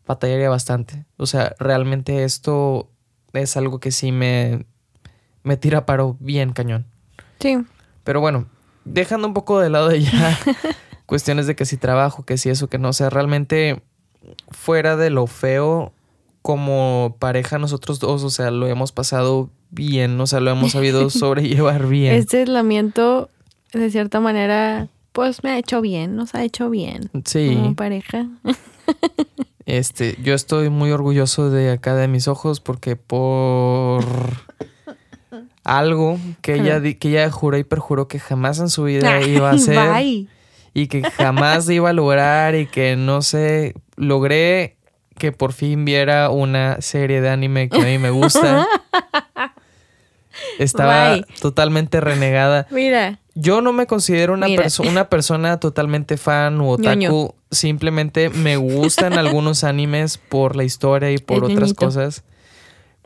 [0.06, 1.04] batallaría bastante.
[1.16, 2.88] O sea, realmente esto
[3.32, 4.66] es algo que sí me,
[5.42, 6.86] me tira paro bien cañón.
[7.38, 7.58] Sí.
[8.04, 8.46] Pero bueno,
[8.84, 10.38] dejando un poco de lado ya
[11.06, 13.82] cuestiones de que si trabajo, que si eso, que no, o sea, realmente
[14.50, 15.92] fuera de lo feo,
[16.42, 21.10] como pareja nosotros dos, o sea, lo hemos pasado bien, o sea, lo hemos sabido
[21.10, 22.14] sobrellevar bien.
[22.14, 23.30] Este aislamiento,
[23.72, 27.10] de cierta manera, pues me ha hecho bien, nos ha hecho bien.
[27.24, 27.54] Sí.
[27.54, 28.28] Como pareja.
[29.64, 34.04] Este, yo estoy muy orgulloso de acá de mis ojos porque por
[35.64, 39.52] algo que ella, que ella juró y perjuró que jamás en su vida iba a
[39.54, 40.26] hacer Bye.
[40.74, 44.76] y que jamás iba a lograr y que no sé, logré
[45.18, 48.66] que por fin viera una serie de anime que a mí me gusta.
[50.58, 51.24] Estaba Bye.
[51.40, 52.66] totalmente renegada.
[52.70, 56.98] Mira, Yo no me considero una, perso- una persona totalmente fan o otaku.
[56.98, 57.34] Ñoño.
[57.50, 61.84] Simplemente me gustan algunos animes por la historia y por El otras ñoñito.
[61.86, 62.24] cosas.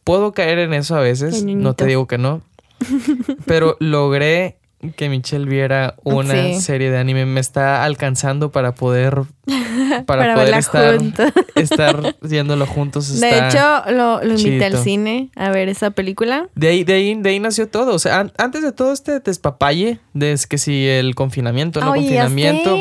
[0.06, 2.40] Puedo caer en eso a veces, no te digo que no.
[3.44, 4.56] Pero logré
[4.94, 6.60] que Michelle viera una Sí.
[6.60, 7.26] serie de anime.
[7.26, 9.22] Me está alcanzando para poder
[10.06, 10.98] para, para, poder estar,
[11.56, 13.18] estar yéndolo juntos.
[13.18, 13.58] De hecho,
[13.90, 16.48] lo, lo invité al cine a ver esa película.
[16.54, 17.92] de ahí, de ahí, de ahí nació todo.
[17.94, 22.76] O sea, an- antes de todo este despapalle, de que si el confinamiento, no confinamiento.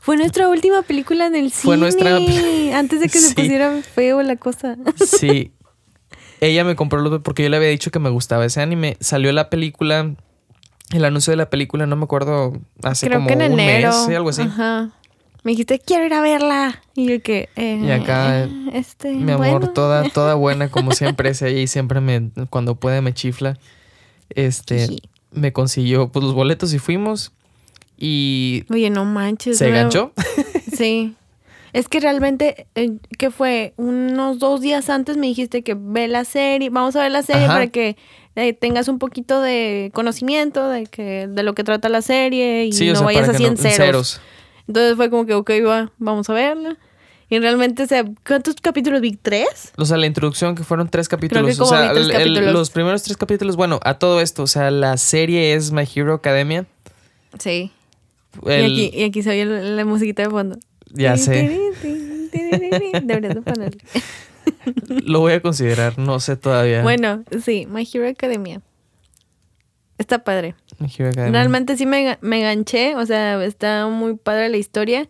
[0.00, 1.76] Fue nuestra última película en el Fue cine.
[1.78, 3.28] nuestra- Antes de que Sí.
[3.30, 4.76] se pusiera feo la cosa.
[5.04, 5.50] Sí.
[6.40, 8.96] Ella me compró los porque yo le había dicho que me gustaba ese anime.
[9.00, 10.14] Salió la película,
[10.92, 13.88] el anuncio de la película, no me acuerdo, hace Creo como que en un enero.
[13.90, 14.42] mes, sí, algo así.
[14.42, 14.90] Ajá.
[15.44, 16.82] Me dijiste, quiero ir a verla.
[16.94, 19.70] Y yo que, eh, Y acá, eh, este, Mi amor, bueno.
[19.72, 23.56] toda, toda buena, como siempre es ella y siempre me, cuando puede me chifla.
[24.30, 24.88] Este,
[25.32, 27.32] me consiguió pues los boletos y fuimos.
[27.96, 29.58] Y Oye, no manches.
[29.58, 30.12] se no- ganchó.
[30.76, 31.14] Sí.
[31.72, 33.74] Es que realmente, eh, ¿qué fue?
[33.76, 37.44] Unos dos días antes me dijiste que ve la serie, vamos a ver la serie
[37.44, 37.54] Ajá.
[37.54, 37.96] para que
[38.36, 42.72] eh, tengas un poquito de conocimiento de que de lo que trata la serie y
[42.72, 44.20] Sí, o no sea, vayas que así no- en ceros.
[44.66, 46.76] Entonces fue como que, ok, va, vamos a verla.
[47.30, 49.12] Y realmente, o sea, ¿cuántos capítulos vi?
[49.12, 49.72] ¿Tres?
[49.76, 51.58] O sea, la introducción que fueron tres capítulos.
[51.58, 54.46] como o sea, vi tres el- los primeros tres capítulos, bueno, a todo esto, o
[54.46, 56.64] sea, la serie es My Hero Academia.
[57.38, 57.70] Sí.
[58.46, 60.58] El- Y, aquí, y aquí se oye la musiquita de fondo.
[60.92, 61.60] Ya sé.
[62.32, 63.80] Deberías de ponerle.
[65.04, 66.82] Lo voy a considerar, no sé todavía.
[66.82, 68.60] Bueno, sí, My Hero Academia.
[69.98, 70.54] Está padre.
[70.78, 71.32] My Hero Academia.
[71.32, 75.08] Realmente sí me, me ganché, o sea, está muy padre la historia.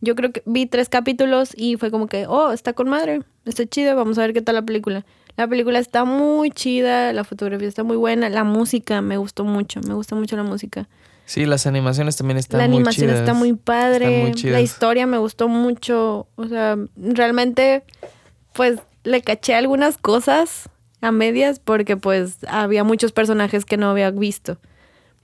[0.00, 3.64] Yo creo que vi tres capítulos y fue como que, oh, está con madre, está
[3.66, 5.04] chida, vamos a ver qué tal la película.
[5.36, 9.80] La película está muy chida, la fotografía está muy buena, la música me gustó mucho,
[9.80, 10.88] me gusta mucho la música.
[11.26, 13.20] Sí, las animaciones también están la muy animación chidas.
[13.20, 17.82] está muy padre, muy la historia me gustó mucho, o sea, realmente,
[18.52, 20.68] pues le caché algunas cosas
[21.00, 24.58] a medias porque pues había muchos personajes que no había visto.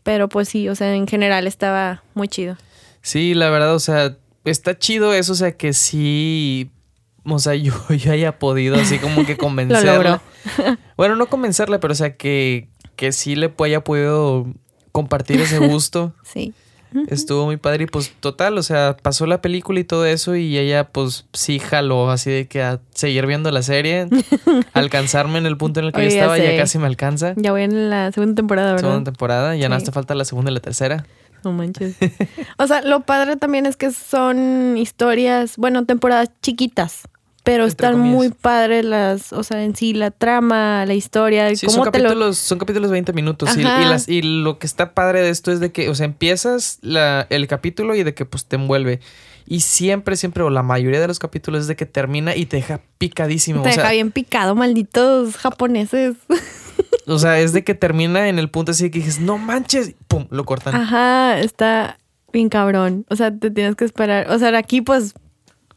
[0.02, 2.56] Pero pues sí, o sea, en general estaba muy chido.
[3.02, 6.70] Sí, la verdad, o sea, está chido eso, o sea, que sí,
[7.24, 9.94] o sea, yo, yo haya podido así como que convencerla.
[9.94, 10.20] logró.
[10.96, 14.46] bueno, no convencerla, pero o sea, que, que sí le haya podido
[14.92, 16.12] compartir ese gusto.
[16.24, 16.52] Sí.
[17.06, 20.58] Estuvo muy padre y pues total, o sea, pasó la película y todo eso y
[20.58, 24.08] ella pues sí jaló así de que a seguir viendo la serie,
[24.72, 27.34] alcanzarme en el punto en el que yo estaba, ya casi me alcanza.
[27.36, 28.88] Ya voy en la segunda temporada, ¿verdad?
[28.88, 29.84] Segunda temporada, ya Sí.
[29.84, 31.06] te falta la segunda y la tercera.
[31.44, 31.94] No manches.
[32.58, 37.02] o sea, lo padre también es que son historias, bueno, temporadas chiquitas.
[37.42, 38.14] Pero están comillas.
[38.14, 41.98] muy padres las, o sea, en sí, la trama, la historia, Sí, cómo son te
[41.98, 42.04] lo...
[42.04, 43.56] capítulos, son capítulos de 20 minutos.
[43.56, 46.04] Y, y las, y lo que está padre de esto es de que, o sea,
[46.06, 49.00] empiezas la, el capítulo y de que pues te envuelve.
[49.46, 52.58] Y siempre, siempre, o la mayoría de los capítulos es de que termina y te
[52.58, 53.62] deja picadísimo.
[53.62, 56.16] Te o sea, deja bien picado, malditos japoneses.
[57.06, 60.26] O sea, es de que termina en el punto así que dices, no manches, pum,
[60.30, 60.76] lo cortan.
[60.76, 61.98] Ajá, está
[62.32, 63.04] bien cabrón.
[63.08, 64.30] O sea, te tienes que esperar.
[64.30, 65.14] O sea, aquí pues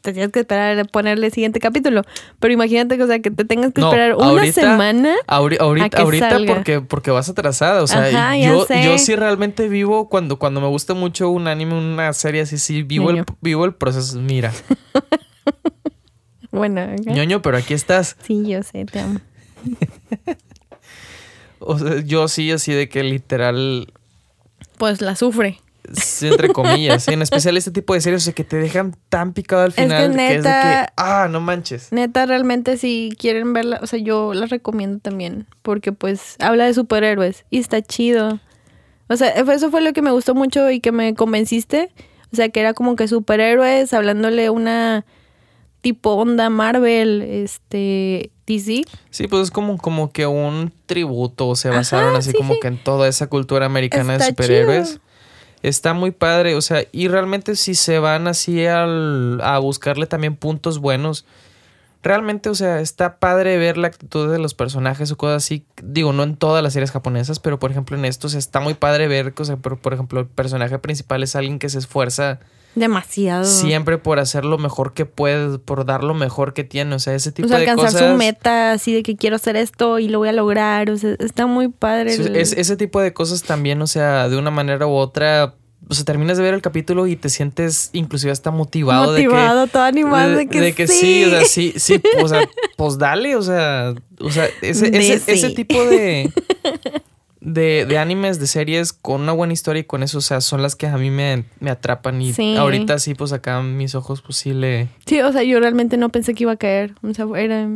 [0.04, 2.02] te tienes que esperar a ponerle el siguiente capítulo.
[2.38, 5.14] Pero imagínate que, o sea, que te tengas que No, esperar una ahorita- semana.
[5.26, 6.54] Ahori- a ahorita, que ahorita salga.
[6.54, 7.82] porque, porque vas atrasada.
[7.82, 11.74] O sea, Ajá, yo, yo sí realmente vivo cuando, cuando me gusta mucho un anime,
[11.78, 14.18] una serie así, sí, vivo, el, vivo el proceso.
[14.20, 14.52] Mira,
[16.52, 16.94] Bueno, acá.
[17.12, 18.16] ñoño, pero aquí estás.
[18.22, 19.20] sí, yo sé, te amo.
[21.66, 23.92] O sea, yo sí, así de que literal,
[24.76, 25.58] Pues la sufre.
[25.92, 29.32] Sí, entre comillas, en especial este tipo de series, o sea, que te dejan tan
[29.32, 31.92] picado al que final que, es de neta- que, ah, no manches.
[31.92, 36.74] Neta, realmente si quieren verla, o sea, yo la recomiendo también, porque pues habla de
[36.74, 38.40] superhéroes y está chido.
[39.08, 41.90] O sea, eso fue lo que me gustó mucho y que me convenciste.
[42.32, 45.04] O sea, que era como que superhéroes hablándole una
[45.82, 48.84] tipo onda Marvel, este, DC.
[49.10, 52.60] Sí, pues es como, como que un tributo, se basaron así sí, como sí.
[52.60, 54.88] que en toda esa cultura americana Está de superhéroes.
[54.92, 55.00] chido.
[55.64, 60.36] Está muy padre, o sea, y realmente si se van así al, a buscarle también
[60.36, 61.24] puntos buenos,
[62.02, 65.64] realmente, o sea, está padre ver la actitud de los personajes o cosas así.
[65.82, 69.08] Digo, no en todas las series japonesas, pero por ejemplo en estos está muy padre
[69.08, 72.40] ver, o sea, por, por ejemplo, el personaje principal es alguien que se esfuerza
[72.74, 73.44] Demasiado.
[73.44, 77.14] siempre por hacer lo mejor que puede, por dar lo mejor que tiene, o sea,
[77.14, 78.10] ese tipo o sea, de alcanzar cosas.
[78.12, 80.90] su meta, así de que quiero hacer esto y lo voy a lograr.
[80.90, 82.14] O sea, está muy padre.
[82.14, 85.54] El- es- ese tipo de cosas también, o sea, de una manera u otra,
[85.88, 89.66] o sea, terminas de ver el capítulo y te sientes inclusive hasta motivado, motivado, de
[89.66, 89.72] que...
[89.72, 91.24] todo animado de, que, sí.
[91.26, 95.32] o sea, sí, sí, o sea, pues dale, o sea, o sea, ese, De ese,
[95.32, 96.32] ese tipo de,
[97.44, 100.62] de, de animes, de series con una buena historia y con eso, o sea, son
[100.62, 102.56] las que a mí me, me atrapan y Sí.
[102.56, 104.88] ahorita sí, pues acá mis ojos, pues sí le...
[105.06, 106.94] Sí, o sea, yo realmente no pensé que iba a caer.
[107.02, 107.68] O sea, era,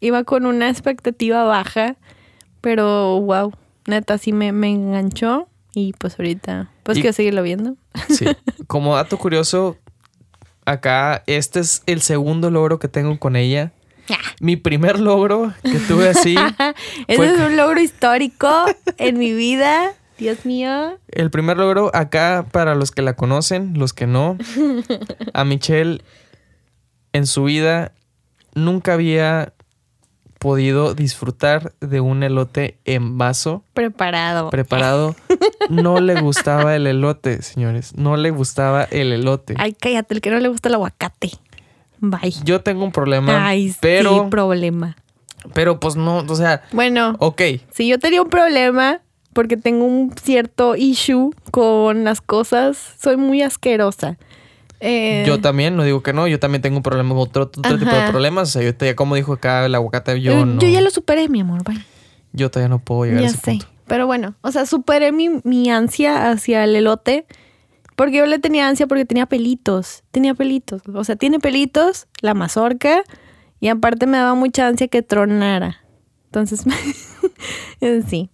[0.00, 1.96] iba con una expectativa baja,
[2.60, 3.52] pero wow,
[3.86, 7.76] neta, sí me, me enganchó y pues ahorita, pues Y- quiero seguirlo viendo.
[8.08, 8.24] Sí.
[8.68, 9.76] Como dato curioso,
[10.64, 13.72] acá este es el segundo logro que tengo con ella.
[14.40, 16.36] Mi primer logro que tuve así,
[17.08, 18.66] Ese es un logro histórico
[18.96, 19.92] en mi vida.
[20.18, 20.98] Dios mío.
[21.12, 24.36] el primer logro acá para los que la conocen, los que no,
[25.32, 26.02] a Michelle
[27.12, 27.92] en su vida
[28.54, 29.52] nunca había
[30.38, 34.50] podido disfrutar de un elote en vaso Preparado.
[34.50, 35.16] preparado.
[35.68, 37.94] No le gustaba el elote, señores.
[37.96, 39.54] No le gustaba el elote.
[39.58, 41.30] Ay, cállate, el que no le gusta el aguacate.
[42.00, 42.32] Bye.
[42.44, 44.96] Yo tengo un problema, Ay, pero, sí, problema.
[45.54, 49.00] pero pues no, o sea, Bueno, ok, si yo tenía un problema
[49.32, 54.18] porque tengo un cierto issue con las cosas, soy muy asquerosa.
[54.80, 57.94] Eh, yo también, no digo que no, yo también tengo un problema, otro, otro tipo
[57.96, 58.48] de problemas.
[58.48, 60.60] O sea, yo te- como dijo acá el aguacate, yo yo, no.
[60.60, 61.64] yo ya lo superé, mi amor.
[61.64, 61.84] Bye.
[62.32, 63.50] Yo todavía no puedo llegar Ya a ese sé.
[63.52, 63.66] punto.
[63.86, 67.26] Pero bueno, o sea, superé mi, mi ansia hacia el elote.
[67.98, 70.04] Porque yo le tenía ansia porque tenía pelitos.
[70.12, 70.82] Tenía pelitos.
[70.94, 73.02] O sea, tiene pelitos, la mazorca.
[73.58, 75.78] Y aparte me daba mucha ansia que tronara.
[76.26, 76.62] Entonces,
[78.08, 78.30] sí.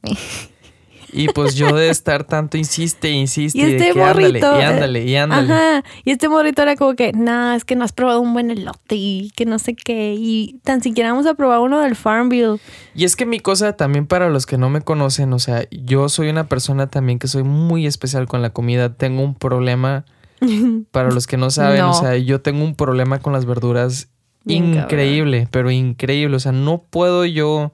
[1.14, 4.58] Y pues yo de estar tanto insiste, insiste, Y de este que ándale, morrito.
[4.60, 5.52] y ándale, y ándale.
[5.54, 5.84] Ajá.
[6.04, 8.96] Y este morrito era como que, nah, es que no has probado un buen elote
[8.96, 10.14] y que no sé qué.
[10.18, 12.58] Y tan siquiera vamos a probar uno del Farmville.
[12.94, 16.08] Y es que mi cosa también para los que no me conocen, o sea, yo
[16.08, 18.92] soy una persona también que soy muy especial con la comida.
[18.94, 20.04] Tengo un problema,
[20.90, 21.92] para los que no saben, No.
[21.92, 24.08] o sea, yo tengo un problema con las verduras
[24.46, 26.36] Bien increíble, pero increíble.
[26.36, 27.72] O sea, no puedo yo,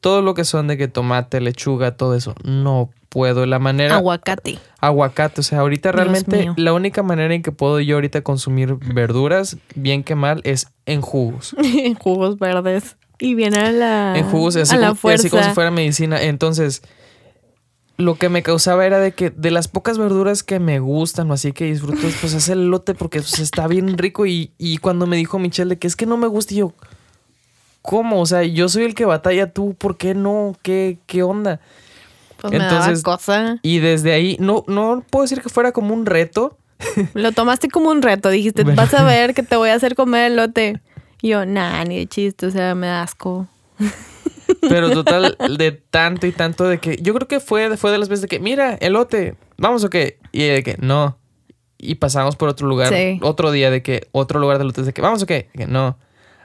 [0.00, 3.44] todo lo que son de que tomate, lechuga, todo eso, no puedo.
[3.44, 3.96] La manera...
[3.96, 4.58] Aguacate.
[4.80, 9.58] Aguacate, o sea, ahorita realmente la única manera en que puedo yo ahorita consumir verduras,
[9.74, 11.54] bien que mal, es en jugos.
[11.62, 12.96] en jugos verdes.
[13.18, 15.22] Y viene a la, en jugos, así, a la como, fuerza.
[15.22, 16.22] así como si fuera medicina.
[16.22, 16.82] Entonces,
[17.98, 21.34] lo que me causaba era de que de las pocas verduras que me gustan o
[21.34, 24.24] así que disfruto, pues es el elote porque pues, está bien rico.
[24.24, 26.72] Y, y cuando me dijo Michelle de que es que no me gusta, y yo,
[27.82, 28.20] ¿cómo?
[28.20, 30.56] O sea, yo soy el que batalla, tú, ¿por qué no?
[30.62, 31.60] ¿Qué, qué onda?
[32.40, 33.58] Pues me Entonces- daba cosa.
[33.62, 36.56] Y desde ahí, no, no puedo decir que fuera como un reto.
[37.14, 38.30] Lo tomaste como un reto.
[38.30, 38.80] Dijiste, Bueno.
[38.80, 40.80] vas a ver que te voy a hacer comer elote.
[41.22, 42.46] Y yo, nah, ni de chiste.
[42.46, 43.46] O sea, me da asco.
[44.68, 46.96] Pero total, de tanto y tanto de que.
[47.00, 50.18] Yo creo que fue, fue de las veces de que, mira, elote, ¿vamos o qué?
[50.32, 51.18] Y de que, no.
[51.78, 52.92] Y pasamos por otro lugar.
[52.92, 53.18] Sí.
[53.22, 55.48] Otro día de que, otro lugar de elotes de que, ¿vamos o qué?
[55.56, 55.96] Que no.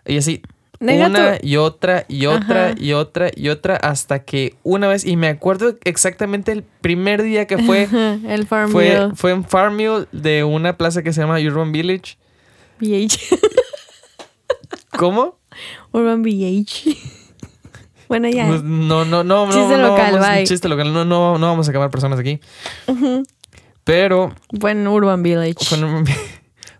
[0.06, 0.42] Y así,
[0.80, 2.76] Una tu- y otra y otra Ajá.
[2.78, 7.48] y otra y otra hasta que una vez, y me acuerdo exactamente el primer día
[7.48, 7.88] que fue.
[8.28, 9.08] El Farmville.
[9.10, 12.18] Fue, fue en Farmville de una plaza que se llama Urban Village.
[12.82, 13.18] VH.
[14.98, 15.38] ¿Cómo?
[15.92, 16.98] Urban VH.
[18.10, 18.48] bueno, ya.
[18.48, 19.52] Pues, no, no, no, no.
[19.52, 20.50] Chiste no local, vamos-.
[20.50, 20.94] Chiste local.
[20.94, 22.40] No, no, no vamos a quemar personas aquí.
[23.84, 25.56] Pero Fue en Urban Village.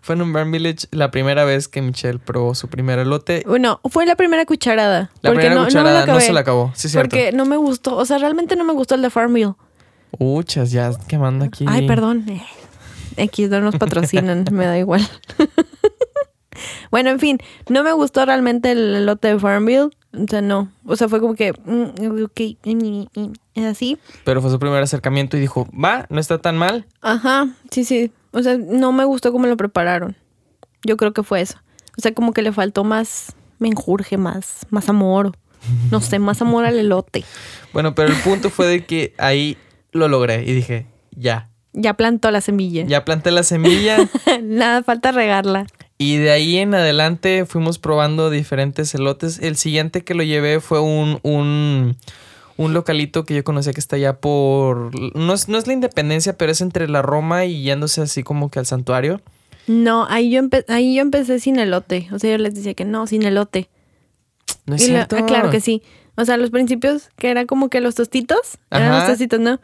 [0.06, 3.42] Fue en, un, Urban Village la primera vez que Michelle probó su primer elote.
[3.44, 5.10] Bueno, fue la primera cucharada.
[5.20, 6.70] La porque primera no, cucharada no, me no, se la acabó.
[6.76, 7.08] Sí, cierto.
[7.08, 7.96] Porque no me gustó.
[7.96, 9.54] O sea, realmente no me gustó el de Farmville.
[10.16, 11.64] Uchas, ya quemando aquí.
[11.66, 12.24] Ay, perdón.
[12.28, 12.40] Eh,
[13.16, 15.04] X no nos patrocinan, me da igual.
[16.90, 17.38] bueno, en fin,
[17.68, 19.90] no me gustó realmente el elote de Farmville.
[20.12, 20.70] O sea, no.
[20.84, 21.52] O sea, fue como que.
[21.52, 23.98] mm, ok, mm, mm, es así.
[24.24, 26.86] Pero fue su primer acercamiento y dijo, va, no está tan mal.
[27.02, 28.12] Ajá, sí, sí.
[28.32, 30.16] O sea, no me gustó cómo lo prepararon.
[30.82, 31.58] Yo creo que fue eso.
[31.98, 35.32] O sea, como que le faltó más menjurje, más, más amor.
[35.90, 37.24] No sé, más amor al elote.
[37.72, 39.56] Bueno, pero el punto fue de que ahí
[39.90, 41.48] lo logré y dije, ya.
[41.72, 42.84] Ya plantó la semilla.
[42.86, 43.98] Ya planté la semilla
[44.42, 45.66] Nada, falta regarla.
[45.98, 49.38] Y de ahí en adelante fuimos probando diferentes elotes.
[49.38, 51.96] El siguiente que lo llevé fue un, un,
[52.56, 54.90] un localito que yo conocía que está allá por...
[55.16, 58.50] No es, no es la Independencia, pero es entre la Roma y yéndose así como
[58.50, 59.22] que al santuario.
[59.66, 62.08] No, ahí yo, ahí yo empecé sin elote.
[62.12, 63.68] O sea, yo les decía que no, sin elote.
[64.66, 65.16] No es cierto.
[65.18, 65.82] ah, claro que sí.
[66.16, 68.58] O sea, los principios, que era como que los tostitos.
[68.70, 69.60] Eran los tostitos, ¿no?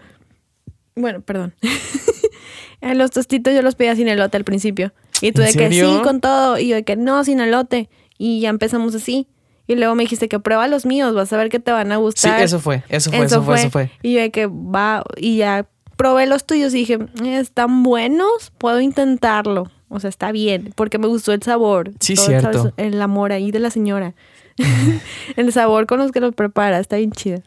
[0.97, 1.55] Bueno, perdón.
[2.81, 4.93] los tostitos yo los pedía sin elote al principio.
[5.23, 6.59] Y tú de que sí, con todo.
[6.59, 7.89] Y yo de que no, sin elote.
[8.19, 9.29] Y ya empezamos así.
[9.67, 11.97] Y luego me dijiste que prueba los míos, vas a ver que te van a
[11.97, 12.39] gustar.
[12.39, 13.91] Sí, eso fue, eso fue, eso, fue, eso fue.
[14.03, 18.81] Y yo de que va, y ya probé los tuyos y dije, están buenos, puedo
[18.81, 19.71] intentarlo.
[19.89, 21.93] O sea, está bien, porque me gustó el sabor.
[22.01, 22.73] Sí, cierto.
[22.77, 24.15] El, amor ahí de la señora.
[25.37, 27.43] el sabor con los que los prepara, está bien chido.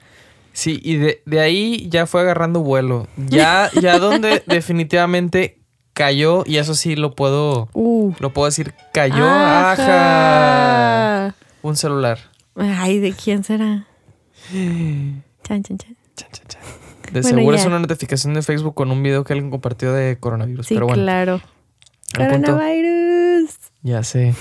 [0.53, 3.07] Sí, y de, de ahí ya fue agarrando vuelo.
[3.17, 5.59] Ya, ya donde definitivamente
[5.95, 8.13] cayó, y eso sí lo puedo, uh.
[8.19, 10.53] lo puedo decir, cayó, ajá.
[11.63, 12.19] Un celular.
[12.55, 13.87] Ay, ¿de quién será?
[14.51, 15.23] Chan,
[15.63, 15.95] chan, chan.
[16.15, 16.61] Chan, chan, chan.
[17.11, 20.67] De seguro es una notificación de Facebook con un video que alguien compartió de coronavirus.
[20.67, 21.01] Sí, pero bueno.
[21.01, 21.41] claro.
[22.13, 23.55] Coronavirus.
[23.81, 24.35] Ya sé.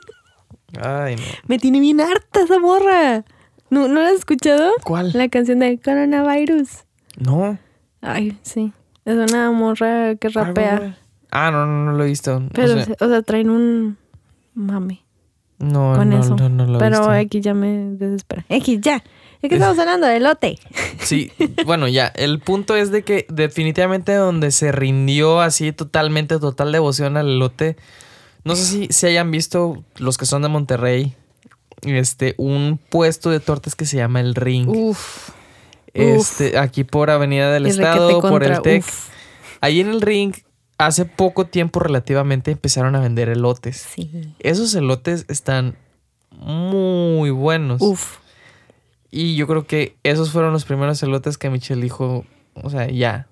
[0.80, 1.22] Ay, no.
[1.48, 3.24] Me tiene bien harta esa morra.
[3.70, 4.70] ¿No, ¿No la has escuchado?
[4.84, 5.10] ¿Cuál?
[5.14, 6.84] La canción de Coronavirus.
[7.18, 7.58] No.
[8.00, 8.72] Ay, sí.
[9.06, 10.98] Es una morra que rapea.
[11.30, 12.42] Ah, no, no, no lo he visto.
[12.52, 13.96] Pero, o sea, traen un
[14.54, 15.04] mame.
[15.58, 16.36] No, con no, eso.
[16.36, 18.44] no, no, lo he Pero X ya me desespera.
[18.48, 19.02] X, ya.
[19.40, 20.58] Es que estamos hablando de lote.
[20.98, 21.30] Sí,
[21.64, 22.08] bueno, ya.
[22.08, 27.76] El punto es de que definitivamente donde se rindió así totalmente, total devoción al lote.
[28.42, 31.14] No sé si, si hayan visto los que son de Monterrey.
[31.82, 34.68] Este, un puesto de tortas que se llama El Ring.
[34.68, 35.30] Uf.
[35.96, 38.84] Este, aquí por Avenida del Estado, por el TEC.
[39.60, 40.34] Ahí en el ring,
[40.78, 43.86] hace poco tiempo relativamente empezaron a vender elotes.
[43.94, 44.34] Sí.
[44.38, 45.76] Esos elotes están
[46.30, 47.80] muy buenos.
[47.80, 48.18] Uf.
[49.10, 53.28] Y yo creo que esos fueron los primeros elotes que Michelle dijo, o sea, ya.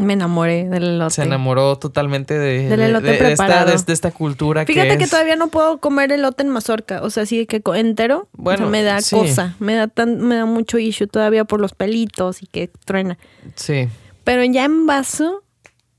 [0.00, 1.14] Me enamoré del elote.
[1.14, 3.66] Se enamoró totalmente de, del elote preparado.
[3.66, 7.02] De, esta, de, esta, cultura Fíjate que, que todavía no puedo comer elote en mazorca.
[7.02, 8.28] O sea, sí que entero.
[8.32, 9.56] Bueno, me da cosa.
[9.58, 13.18] Me da, tan, me da mucho issue todavía por los pelitos y que truena.
[13.54, 13.88] Sí.
[14.24, 15.44] Pero ya en vaso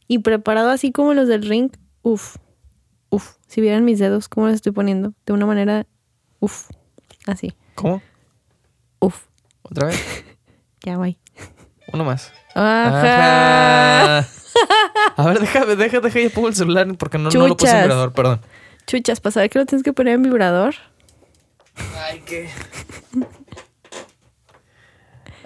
[0.08, 2.38] y preparado así como los del ring, uff.
[3.10, 3.36] Uf.
[3.48, 5.14] Si vieran mis dedos, cómo los estoy poniendo.
[5.26, 5.86] De una manera,
[6.40, 6.70] uff.
[7.28, 7.54] Así.
[7.76, 8.02] ¿Cómo?
[9.00, 9.26] Uf.
[9.62, 10.26] ¿Otra vez?
[10.84, 11.18] ya, voy.
[11.94, 12.32] Uno más.
[12.56, 14.20] Ajá.
[15.18, 17.82] A ver, déjame, déjame, déjame, ya pongo el celular porque no, no lo puse en
[17.82, 18.42] vibrador, perdón.
[18.88, 20.76] Chuchas, ¿para saber que lo tienes que poner en vibrador?
[21.96, 22.50] Ay, qué.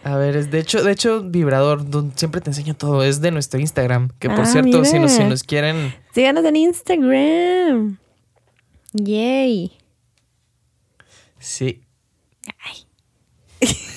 [0.03, 1.83] A ver, es de hecho, de hecho, vibrador,
[2.15, 4.09] siempre te enseño todo, es de nuestro Instagram.
[4.19, 5.95] Que por ah, cierto, si nos, si nos quieren.
[6.13, 7.97] Síganos en Instagram.
[8.93, 9.77] Yay.
[11.39, 11.81] Sí.
[12.63, 12.85] Ay.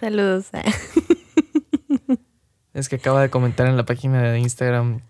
[0.00, 0.46] Saludos.
[2.74, 5.00] es que acaba de comentar en la página de Instagram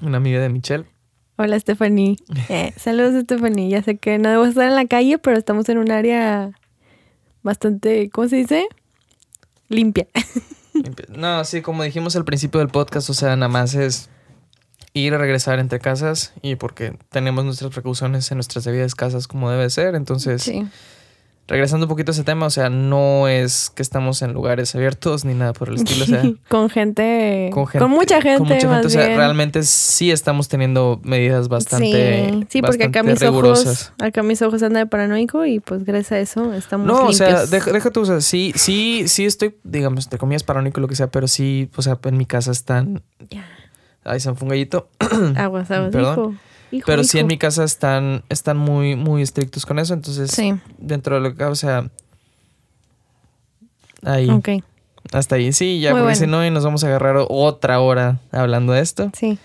[0.00, 0.84] una amiga de Michelle.
[1.36, 2.16] Hola Stephanie.
[2.48, 3.68] Eh, saludos Stephanie.
[3.68, 6.52] Ya sé que no debo estar en la calle, pero estamos en un área
[7.42, 8.66] bastante, ¿cómo se dice?
[9.68, 10.06] Limpia.
[11.08, 14.10] No, sí, como dijimos al principio del podcast, o sea, nada más es
[14.92, 19.50] ir a regresar entre casas y porque tenemos nuestras precauciones en nuestras debidas casas como
[19.50, 20.42] debe ser, entonces...
[20.42, 20.66] Sí
[21.48, 25.24] regresando un poquito a ese tema, o sea, no es que estamos en lugares abiertos
[25.24, 28.48] ni nada por el estilo, o sea, con gente, con gente, con mucha gente, con
[28.48, 33.22] mucha gente, o sea, realmente sí estamos teniendo medidas bastante, sí, sí, porque acá mis
[33.22, 37.12] ojos, acá mis ojos andan de paranoico y pues gracias a eso estamos no, o
[37.12, 40.96] sea, deja, tú, o sea, sí, sí, sí estoy, digamos, te comías paranoico lo que
[40.96, 43.46] sea, pero sí, o sea, en mi casa están, ya.
[44.04, 44.88] ay, se me fue un gallito,
[45.36, 46.40] aguas, aguas, Perdón.
[46.84, 49.94] Pero sí en mi casa están, están muy, muy estrictos con eso.
[49.94, 50.36] Entonces,
[50.78, 51.90] dentro de lo que o sea.
[54.02, 54.30] Ahí.
[54.30, 54.48] Ok.
[55.12, 58.72] Hasta ahí, sí, ya, porque si no, y nos vamos a agarrar otra hora hablando
[58.72, 59.10] de esto.
[59.16, 59.38] Sí.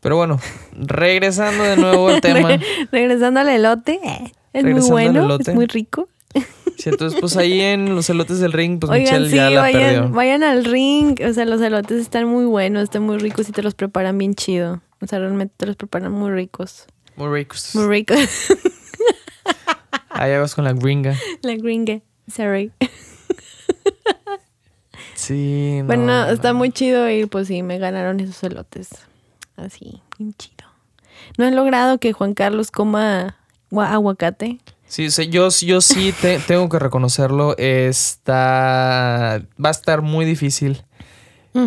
[0.00, 0.38] Pero bueno,
[0.76, 2.58] regresando de nuevo al tema.
[2.92, 3.98] regresando al elote.
[4.02, 6.08] Eh, es muy bueno, es muy rico.
[6.76, 10.08] Sí, entonces pues ahí en los elotes del ring, pues Michelle ya la vayan, perdió.
[10.10, 13.62] Vayan al ring, o sea, los elotes están muy buenos, están muy ricos y te
[13.62, 14.80] los preparan bien chido.
[15.00, 16.86] O sea, realmente te los preparan muy ricos.
[17.16, 17.74] Muy ricos.
[17.74, 18.18] Muy ricos.
[20.10, 21.14] Ahí vas con la gringa.
[21.42, 22.00] La gringa,
[22.32, 22.72] sorry.
[25.14, 28.88] Sí, no, Bueno, está muy chido y pues sí, me ganaron esos elotes.
[29.56, 30.66] Así, bien chido.
[31.36, 33.36] ¿No han logrado que Juan Carlos coma
[33.72, 34.58] aguacate?
[34.86, 36.14] Sí, yo, yo sí
[36.46, 37.56] tengo que reconocerlo.
[37.58, 39.42] Está.
[39.62, 40.84] Va a estar muy difícil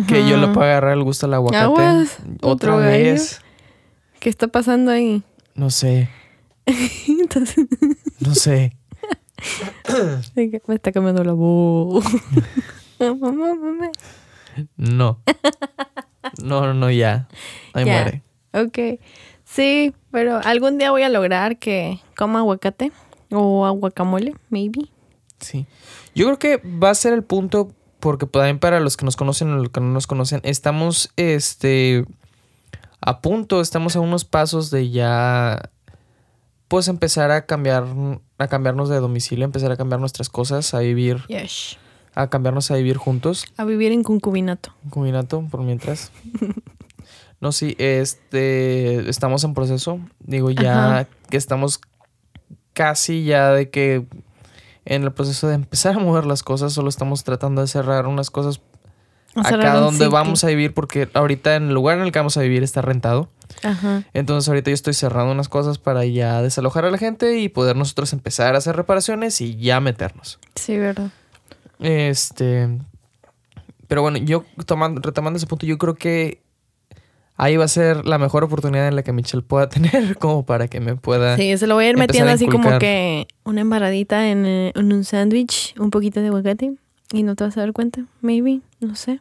[0.06, 2.08] que yo le pueda agarrar el gusto al aguacate.
[2.42, 3.40] Otra vez.
[4.18, 5.22] ¿Qué está pasando ahí?
[5.54, 6.08] No sé.
[8.20, 8.76] No sé.
[10.36, 12.04] Me está cambiando la voz.
[14.76, 15.18] no.
[16.42, 17.28] No, no, ya.
[17.72, 18.22] Ahí muere.
[18.52, 19.00] Ok.
[19.44, 22.92] Sí, pero algún día voy a lograr que coma aguacate
[23.30, 24.88] o aguacamole, maybe.
[25.40, 25.66] Sí.
[26.14, 27.72] Yo creo que va a ser el punto,
[28.02, 32.04] porque también para los que nos conocen o los que no nos conocen, estamos este
[33.00, 35.70] a punto, estamos a unos pasos de ya
[36.66, 37.84] pues empezar a cambiar,
[38.38, 41.76] a cambiarnos de domicilio, empezar a cambiar nuestras cosas, a vivir, Yes.
[42.16, 43.44] a cambiarnos a vivir juntos.
[43.56, 44.74] A vivir en concubinato.
[44.82, 46.10] Concubinato, por mientras.
[47.40, 49.98] No, sí, este, estamos en proceso.
[50.20, 51.08] Digo, ya Ajá.
[51.28, 51.80] que estamos
[52.72, 54.06] casi ya de que
[54.84, 58.30] en el proceso de empezar a mover las cosas, solo estamos tratando de cerrar unas
[58.30, 58.60] cosas
[59.34, 62.42] acá donde vamos a vivir, porque ahorita en el lugar en el que vamos a
[62.42, 63.30] vivir está rentado.
[63.62, 64.04] Ajá.
[64.12, 67.76] Entonces ahorita yo estoy cerrando unas cosas para ya desalojar a la gente y poder
[67.76, 70.38] nosotros empezar a hacer reparaciones y ya meternos.
[70.54, 71.10] Sí, verdad.
[71.78, 72.78] Este.
[73.88, 76.42] Pero bueno, yo tomando, retomando ese punto, yo creo que
[77.42, 80.68] ahí va a ser la mejor oportunidad en la que Michelle pueda tener como para
[80.68, 81.36] que me pueda.
[81.36, 84.72] Sí, se lo voy a ir metiendo a así como que una embaradita en, eh,
[84.74, 86.74] en un sándwich, un poquito de aguacate
[87.12, 89.20] y no te vas a dar cuenta, maybe, no sé.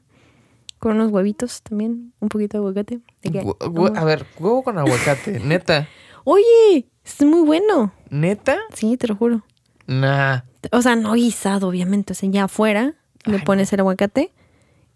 [0.79, 2.99] Con unos huevitos también, un poquito de aguacate.
[3.23, 5.87] De Hue- a ver, huevo con aguacate, neta.
[6.23, 7.91] Oye, es muy bueno.
[8.09, 8.57] ¿Neta?
[8.73, 9.43] Sí, te lo juro.
[9.87, 10.41] Nah.
[10.71, 12.13] O sea, no guisado, obviamente.
[12.13, 12.93] O sea, ya afuera
[13.25, 14.31] le pones el aguacate.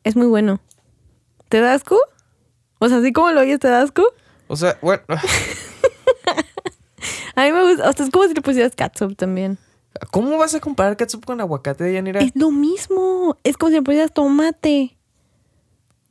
[0.04, 0.60] Es muy bueno.
[1.50, 1.98] ¿Te da asco?
[2.80, 4.04] O sea, así como lo oyes, ¿te da asco?
[4.48, 5.04] O sea, bueno.
[7.36, 7.90] A mí me gusta.
[7.90, 9.58] O sea, es como si le pusieras catsup también.
[10.12, 12.20] ¿Cómo vas a comparar ketchup con aguacate, Yanira?
[12.22, 13.38] Es lo mismo.
[13.44, 14.98] Es como si le pusieras tomate.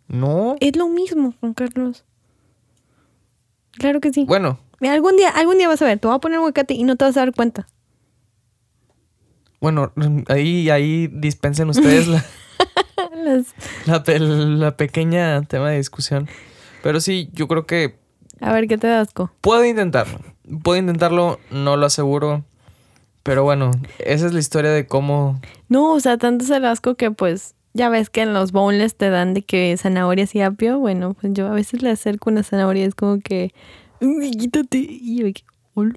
[0.08, 0.56] No.
[0.60, 2.04] Es lo mismo, Juan Carlos.
[3.72, 4.24] Claro que sí.
[4.26, 6.84] Bueno, Mira, algún día, algún día vas a ver, te voy a poner aguacate y
[6.84, 7.66] no te vas a dar cuenta.
[9.60, 9.92] bueno,
[10.28, 12.24] ahí, ahí dispensen ustedes la,
[13.16, 13.54] Las-
[13.86, 16.28] la, pe- la pequeña tema de discusión.
[16.84, 17.96] Pero sí, yo creo que
[18.42, 19.30] A ver, ¿qué te da asco?
[19.40, 20.18] puedo intentarlo.
[20.62, 22.44] Puedo intentarlo, no lo aseguro.
[23.22, 23.70] Pero bueno,
[24.00, 25.40] esa es la historia de cómo.
[25.70, 28.96] No, o sea, tanto es el asco que pues ya ves que en los boneless
[28.96, 30.78] te dan de que zanahorias y apio.
[30.78, 33.54] Bueno, pues yo a veces le acerco una zanahoria y es como que,
[34.02, 34.76] "Uy, quítate.
[34.78, 35.26] Y yo,
[35.72, 35.94] "Hola,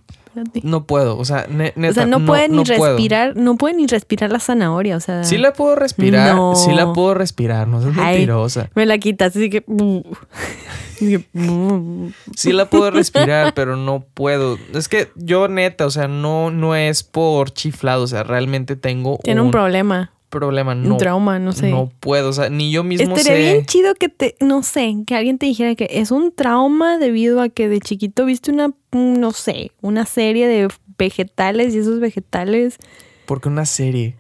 [0.64, 1.18] No puedo.
[1.18, 2.96] O sea, ne- neta, o sea, no, puede ni no puedo.
[2.96, 5.24] respirar, no puede ni respirar la zanahoria, o sea.
[5.24, 6.36] Sí la puedo respirar.
[6.36, 6.56] No.
[6.56, 7.68] Sí la puedo respirar.
[7.68, 8.70] No seas mentirosa.
[8.76, 9.64] Me la quitas, así que.
[10.96, 14.58] así que, Sí la puedo respirar, pero no puedo.
[14.74, 18.04] Es que yo neta, o sea, no, no es por chiflado.
[18.04, 20.76] O sea, realmente tengo Tiene un problema, problema.
[20.76, 21.70] No, un trauma, no sé.
[21.70, 22.30] no puedo.
[22.30, 23.54] O sea, ni yo mismo Estaría sé.
[23.54, 27.42] bien chido que te, no sé, que alguien te dijera que es un trauma debido
[27.42, 30.68] a que de chiquito viste una, no sé, una serie de
[30.98, 32.78] vegetales y esos vegetales.
[33.26, 34.16] Porque una serie.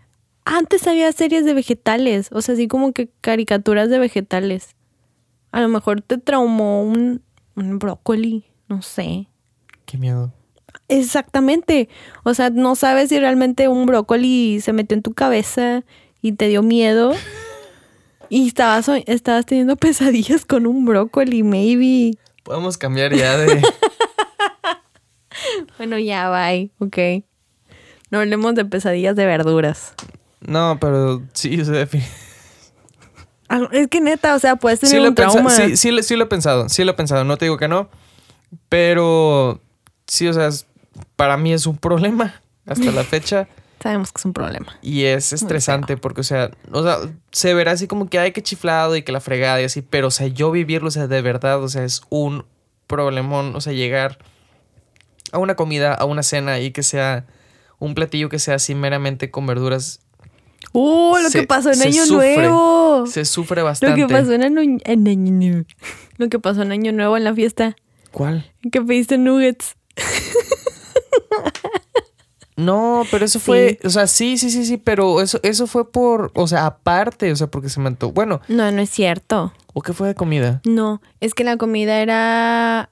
[0.45, 4.75] Antes había series de vegetales, o sea, así como que caricaturas de vegetales.
[5.51, 7.21] A lo mejor te traumó un,
[7.55, 9.27] un brócoli, no sé.
[9.85, 10.31] Qué miedo.
[10.89, 11.89] Exactamente.
[12.23, 15.83] O sea, no sabes si realmente un brócoli se metió en tu cabeza
[16.21, 17.13] y te dio miedo.
[18.29, 22.17] Y estabas, estabas teniendo pesadillas con un brócoli, maybe.
[22.43, 23.61] Podemos cambiar ya de.
[25.77, 26.71] Bueno, ya, bye.
[26.79, 27.23] Ok.
[28.09, 29.93] No hablemos de pesadillas de verduras.
[30.41, 31.57] no, pero sí,
[33.49, 35.49] Ah, Es que neta, o sea, puedes tener sí, un trauma.
[35.49, 36.67] sí, sí, lo- sí lo he pensado.
[36.67, 37.23] Sí lo he pensado.
[37.23, 37.89] No te digo que no.
[38.67, 39.61] Pero
[40.05, 40.66] sí, o sea, es-
[41.15, 43.47] para mí es un problema hasta la fecha.
[43.81, 44.75] Sabemos que es un problema.
[44.81, 46.97] Y es estresante porque, o sea, o sea,
[47.31, 50.07] se verá así como que hay que chiflado y que la fregada y así, pero,
[50.07, 52.45] o sea, yo vivirlo, o sea, de verdad, o sea, es un
[52.87, 54.17] problemón, o sea, llegar
[55.31, 57.25] a una comida, a una cena y que sea
[57.79, 59.99] un platillo que sea así meramente con verduras,
[60.73, 61.15] ¡Uh!
[61.21, 62.35] Lo Se- que pasó en Año sufre.
[62.37, 63.05] Nuevo.
[63.05, 64.01] se sufre Lo bastante.
[64.01, 65.65] que pasó en año, en Año Nuevo.
[66.17, 67.75] Lo que pasó en Año Nuevo en la fiesta.
[68.11, 68.51] ¿Cuál?
[68.71, 69.75] Que pediste nuggets.
[72.57, 76.31] No, pero eso fue, o sea, sí, sí, sí, sí, pero eso, eso fue por,
[76.33, 78.11] o sea, aparte, o sea, porque se me antojó.
[78.13, 79.53] Bueno, No, no es cierto.
[79.73, 80.59] ¿o qué fue de comida?
[80.65, 82.89] No, es que la comida era.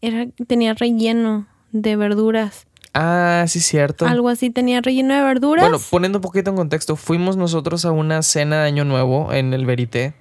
[0.00, 2.68] era tenía relleno de verduras.
[2.94, 4.06] Ah, sí, cierto.
[4.06, 5.68] Algo así tenía relleno de verduras.
[5.68, 9.52] Bueno, poniendo un poquito en contexto, fuimos nosotros a una cena de Año Nuevo en
[9.54, 10.14] el Verité.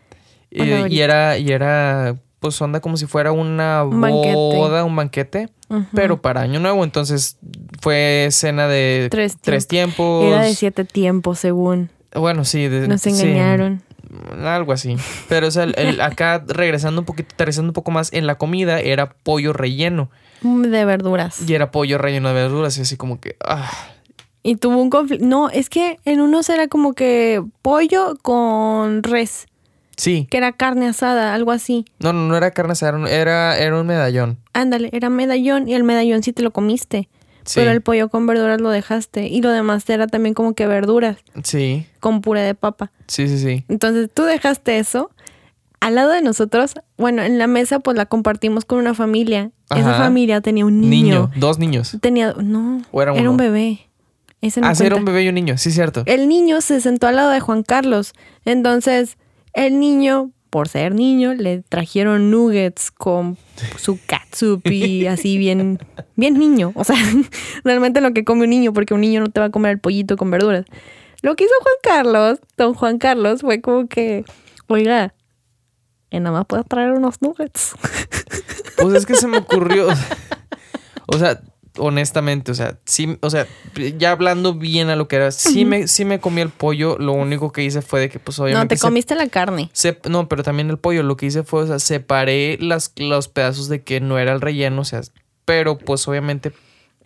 [0.50, 4.96] Y, Hola, y era, y era, pues onda como si fuera una Un boda, un
[4.96, 5.50] banquete,
[5.94, 6.84] pero para Año Nuevo.
[6.84, 7.38] Entonces
[7.82, 10.26] fue cena de Tres tres tiempos.
[10.26, 11.90] Era de siete tiempos, según.
[12.14, 12.68] Bueno, sí.
[12.68, 13.82] de- Nos sí, engañaron.
[14.44, 14.96] algo así.
[15.28, 18.36] Pero, o sea, el- el- acá regresando un poquito, aterrizando un poco más en la
[18.38, 20.12] comida, era pollo relleno.
[20.44, 21.42] De verduras.
[21.50, 22.78] Y era pollo relleno de verduras.
[22.78, 23.72] Y así como que, ah,
[24.44, 25.26] Y tuvo un conflicto.
[25.26, 29.48] No, es que en unos era como que pollo con res.
[29.98, 30.28] Sí.
[30.30, 31.86] Que era carne asada, algo así.
[32.00, 34.38] No, no, no era carne asada, era, era un medallón.
[34.54, 37.10] Ándale, era medallón y el medallón sí te lo comiste.
[37.54, 39.28] Pero el pollo con verduras lo dejaste.
[39.28, 41.18] Y lo demás era también como que verduras.
[41.44, 41.86] Sí.
[42.00, 42.92] Con puré de papa.
[43.08, 43.64] Sí, sí, sí.
[43.68, 45.12] Entonces tú dejaste eso.
[45.80, 49.52] Al lado de nosotros, bueno, en la mesa pues la compartimos con una familia.
[49.70, 50.90] Esa familia tenía un niño.
[50.90, 51.98] Niño, dos niños.
[52.02, 53.88] Tenía, no, era, un bebé.
[54.42, 56.04] Ese no ah, era un bebé y un niño, sí, cierto.
[56.06, 58.14] El niño se sentó al lado de Juan Carlos.
[58.46, 59.18] Entonces,
[59.56, 63.38] el niño por ser niño, le trajeron nuggets con
[63.78, 65.80] su catsup y así bien,
[66.16, 66.72] bien niño.
[66.76, 66.96] O sea,
[67.66, 69.80] realmente lo que come un niño, porque un niño no te va a comer el
[69.80, 70.66] pollito con verduras.
[71.22, 74.24] Lo que hizo Juan Carlos, don Juan Carlos, fue como que,
[74.68, 75.14] oiga,
[76.10, 77.76] y nada más puedes traer unos nuggets.
[78.78, 79.88] Pues es que se me ocurrió.
[81.08, 81.40] O sea,
[81.78, 83.48] honestamente, o sea, sí, o sea,
[83.98, 87.14] ya hablando bien a lo que era, sí me, sí me comí el pollo, lo
[87.14, 88.76] único que hice fue de que pues obviamente...
[88.76, 89.70] No, te comiste la carne.
[90.10, 93.70] no, pero también el pollo, lo que hice fue, o sea, separé las, los pedazos
[93.70, 95.02] de que no era el relleno, o sea,
[95.46, 96.54] pero pues obviamente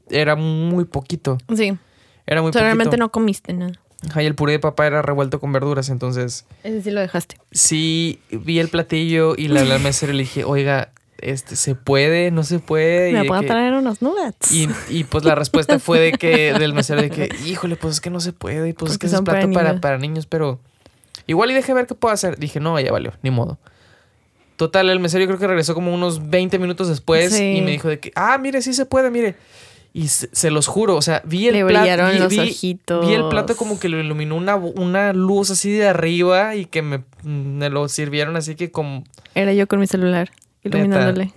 [0.09, 1.37] era muy poquito.
[1.55, 1.77] Sí.
[2.25, 2.63] Era muy poquito.
[2.63, 3.79] Realmente no comiste nada.
[4.07, 6.45] Ajá, y el puré de papá era revuelto con verduras, entonces...
[6.63, 7.37] Ese sí lo dejaste.
[7.51, 12.31] Sí, vi el platillo y la, la mesera le dije, oiga, este, ¿se puede?
[12.31, 13.11] ¿No se puede?
[13.11, 14.51] Me puedo traer unos nuggets.
[14.51, 18.01] Y, y, pues la respuesta fue de que, del mesero de que, híjole, pues es
[18.01, 18.69] que no se puede.
[18.69, 20.59] Y pues es que es plato para, para, niños, pero
[21.27, 22.37] igual y dejé ver qué puedo hacer.
[22.37, 23.57] Dije, no, ya valió, ni modo.
[24.55, 27.87] Total, el mesero yo creo que regresó como unos 20 minutos después y me dijo
[27.87, 29.35] de que, ah, mire, sí se puede, mire.
[29.91, 32.11] Y se, los juro, o sea, vi el plato.
[32.11, 33.07] Vi, los vi, ojitos.
[33.07, 36.83] vi, el plato como que lo iluminó una, una luz así de arriba y que
[36.83, 39.03] me, me lo sirvieron así que como.
[39.33, 40.29] Era yo con mi celular
[40.63, 41.33] iluminándole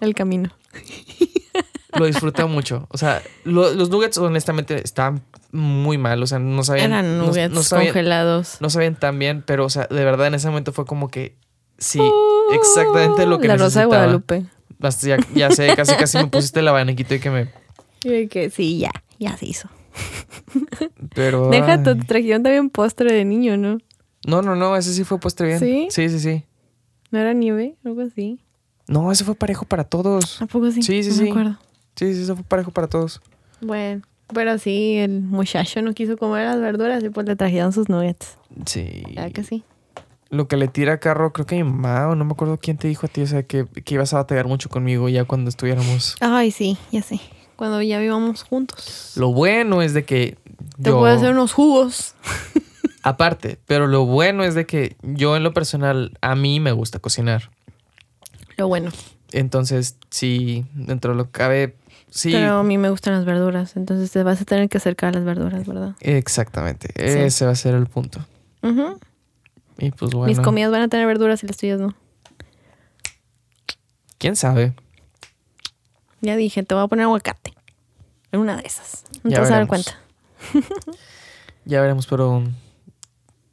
[0.00, 0.50] el camino.
[1.98, 2.86] Lo disfruté mucho.
[2.90, 6.22] O sea, los nuggets honestamente estaban muy mal.
[6.22, 6.92] O sea, no sabían...
[6.92, 8.58] Eran nuggets congelados.
[8.60, 11.36] No sabían tan bien, pero o sea, de verdad en ese momento fue como que
[11.78, 14.46] sí, uh, exactamente lo que La Rosa de Guadalupe.
[15.02, 17.48] Ya, ya, sé, casi casi me pusiste el abaniquito y que me...
[18.02, 19.68] Y que sí, ya, ya se hizo.
[21.14, 21.50] Pero...
[21.50, 23.78] Deja, tu trajeron también postre de niño, ¿no?
[24.26, 25.58] No, no, no, ese sí fue postre bien.
[25.58, 25.88] ¿Sí?
[25.90, 26.44] Sí, sí, sí.
[27.10, 27.76] ¿No era nieve?
[27.84, 28.40] Algo así.
[28.90, 30.42] No, ese fue parejo para todos.
[30.42, 30.82] ¿A poco sí?
[30.82, 31.22] Sí, sí, no sí.
[31.22, 31.58] Me acuerdo.
[31.94, 33.20] Sí, sí, eso fue parejo para todos.
[33.60, 34.02] Bueno,
[34.34, 38.36] pero sí, el muchacho no quiso comer las verduras y pues le trajeron sus nuggets.
[38.66, 39.04] Sí.
[39.14, 39.62] ¿Ya que sí?
[40.28, 42.78] Lo que le tira a carro, creo que mi mamá, o no me acuerdo quién
[42.78, 45.50] te dijo a ti, o sea, que, que ibas a batallar mucho conmigo ya cuando
[45.50, 46.16] estuviéramos.
[46.18, 47.20] Ay, sí, ya sé.
[47.54, 49.12] Cuando ya vivamos juntos.
[49.14, 50.36] Lo bueno es de que.
[50.82, 52.16] Te puedo hacer unos jugos.
[53.02, 56.98] Aparte, pero lo bueno es de que yo en lo personal, a mí me gusta
[56.98, 57.50] cocinar.
[58.60, 58.90] Lo bueno.
[59.32, 61.76] Entonces, sí, dentro de lo que cabe,
[62.10, 62.30] sí.
[62.30, 65.18] Pero a mí me gustan las verduras, entonces te vas a tener que acercar a
[65.18, 65.96] las verduras, ¿verdad?
[66.00, 68.20] Exactamente, ese va a ser el punto.
[69.78, 70.26] Y pues bueno.
[70.26, 71.94] Mis comidas van a tener verduras y las tuyas no.
[74.18, 74.74] ¿Quién sabe?
[76.20, 77.54] Ya dije, te voy a poner aguacate.
[78.30, 79.04] En una de esas.
[79.22, 79.98] No te vas a dar cuenta.
[81.64, 82.44] ya veremos, pero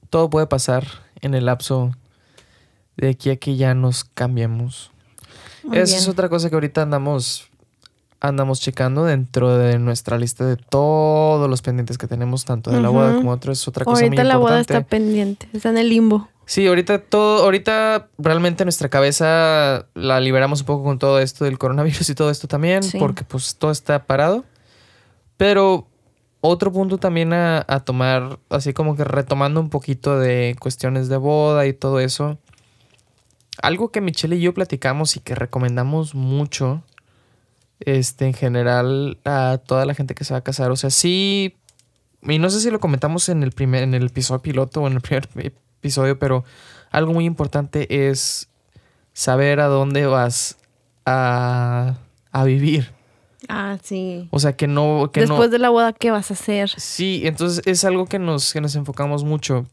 [0.10, 0.86] todo puede pasar
[1.22, 1.94] en el lapso
[2.98, 4.92] de aquí a que ya nos cambiemos.
[5.72, 7.50] Esa es otra cosa que ahorita andamos
[8.20, 12.90] andamos checando dentro de nuestra lista de todos los pendientes que tenemos, tanto de la
[12.90, 14.34] boda como otro, es otra cosa ahorita muy importante.
[14.34, 16.28] Ahorita la boda está pendiente, está en el limbo.
[16.46, 21.58] Sí, ahorita todo, ahorita realmente nuestra cabeza la liberamos un poco con todo esto del
[21.58, 24.46] coronavirus y todo esto también, porque pues todo está parado.
[25.36, 25.88] Pero
[26.42, 31.18] otro punto también a, a tomar, así como que retomando un poquito de cuestiones de
[31.18, 32.40] boda y todo eso,
[33.62, 36.84] algo que Michelle y yo platicamos y que recomendamos mucho,
[37.80, 40.72] este, en general, a toda la gente que se va a casar.
[40.72, 41.56] O sea, sí,
[42.22, 44.94] y no sé si lo comentamos en el primer, en el episodio piloto o en
[44.94, 45.30] el primer
[45.80, 46.44] episodio, pero
[46.92, 48.50] algo muy importante es
[49.14, 50.58] saber a dónde vas
[51.06, 51.98] a,
[52.32, 52.92] a vivir.
[53.48, 54.28] Ah, sí.
[54.32, 55.10] O sea, que no...
[55.14, 56.70] Que Después de la boda, ¿qué vas a hacer?
[56.70, 59.66] Sí, entonces es algo que nos, que nos enfocamos mucho.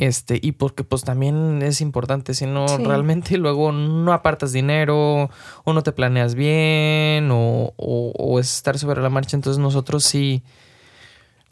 [0.00, 5.28] Este, y porque pues también es importante, si no realmente luego no apartas dinero
[5.64, 10.42] o no te planeas bien o, o, es estar sobre la marcha, entonces nosotros sí...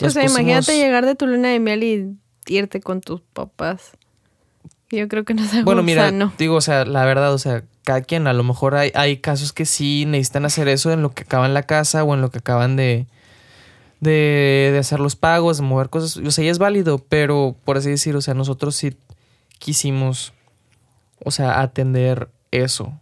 [0.02, 3.90] O sea, imagínate llegar de tu luna de miel y irte con tus papás.
[4.88, 8.00] Yo creo que no es Bueno, mira, digo, o sea, la verdad, o sea, cada
[8.00, 11.24] quien, a lo mejor hay, hay casos que sí necesitan hacer eso en lo que
[11.24, 13.08] acaban la casa o en lo que acaban de,
[14.00, 16.16] de, de, hacer los pagos, de mover cosas.
[16.16, 18.96] O sea, ya es válido, pero por así decir, o sea, nosotros sí
[19.58, 20.32] quisimos,
[21.24, 22.98] o sea, atender eso.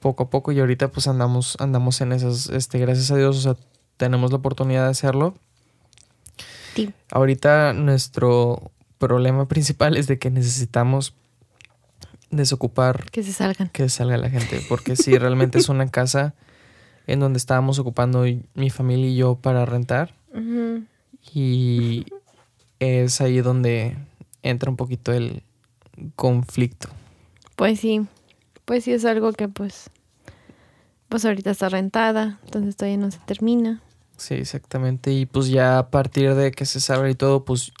[0.00, 3.40] Poco a poco y ahorita pues andamos, andamos en esas, este, gracias a Dios, o
[3.40, 3.56] sea,
[3.96, 5.34] tenemos la oportunidad de hacerlo.
[6.74, 6.92] Sí.
[7.10, 11.14] Ahorita nuestro problema principal es de que necesitamos
[12.30, 13.10] desocupar.
[13.10, 13.68] Que se salgan.
[13.70, 14.64] Que salga la gente.
[14.68, 16.34] Porque si realmente es una casa
[17.08, 20.14] en donde estábamos ocupando mi familia y yo para rentar.
[21.34, 22.06] Y
[22.78, 23.96] es ahí donde
[24.42, 25.42] entra un poquito el
[26.14, 26.88] conflicto.
[27.56, 28.06] Pues sí.
[28.66, 29.90] Pues sí es algo que pues.
[31.08, 32.38] Pues ahorita está rentada.
[32.44, 33.80] Entonces todavía no se termina.
[34.18, 35.10] Sí, exactamente.
[35.10, 37.72] Y pues ya a partir de que se salga y todo, pues.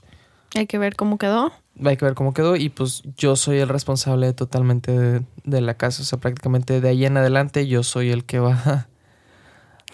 [0.56, 1.52] Hay que ver cómo quedó
[1.84, 6.02] hay que ver cómo quedó y pues yo soy el responsable totalmente de, la casa,
[6.02, 8.88] o sea, prácticamente de ahí en adelante yo soy el que va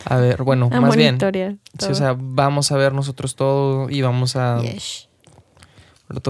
[0.05, 1.19] a ver, bueno, más bien.
[1.79, 4.61] Sí, o sea, vamos a ver nosotros todo y vamos a...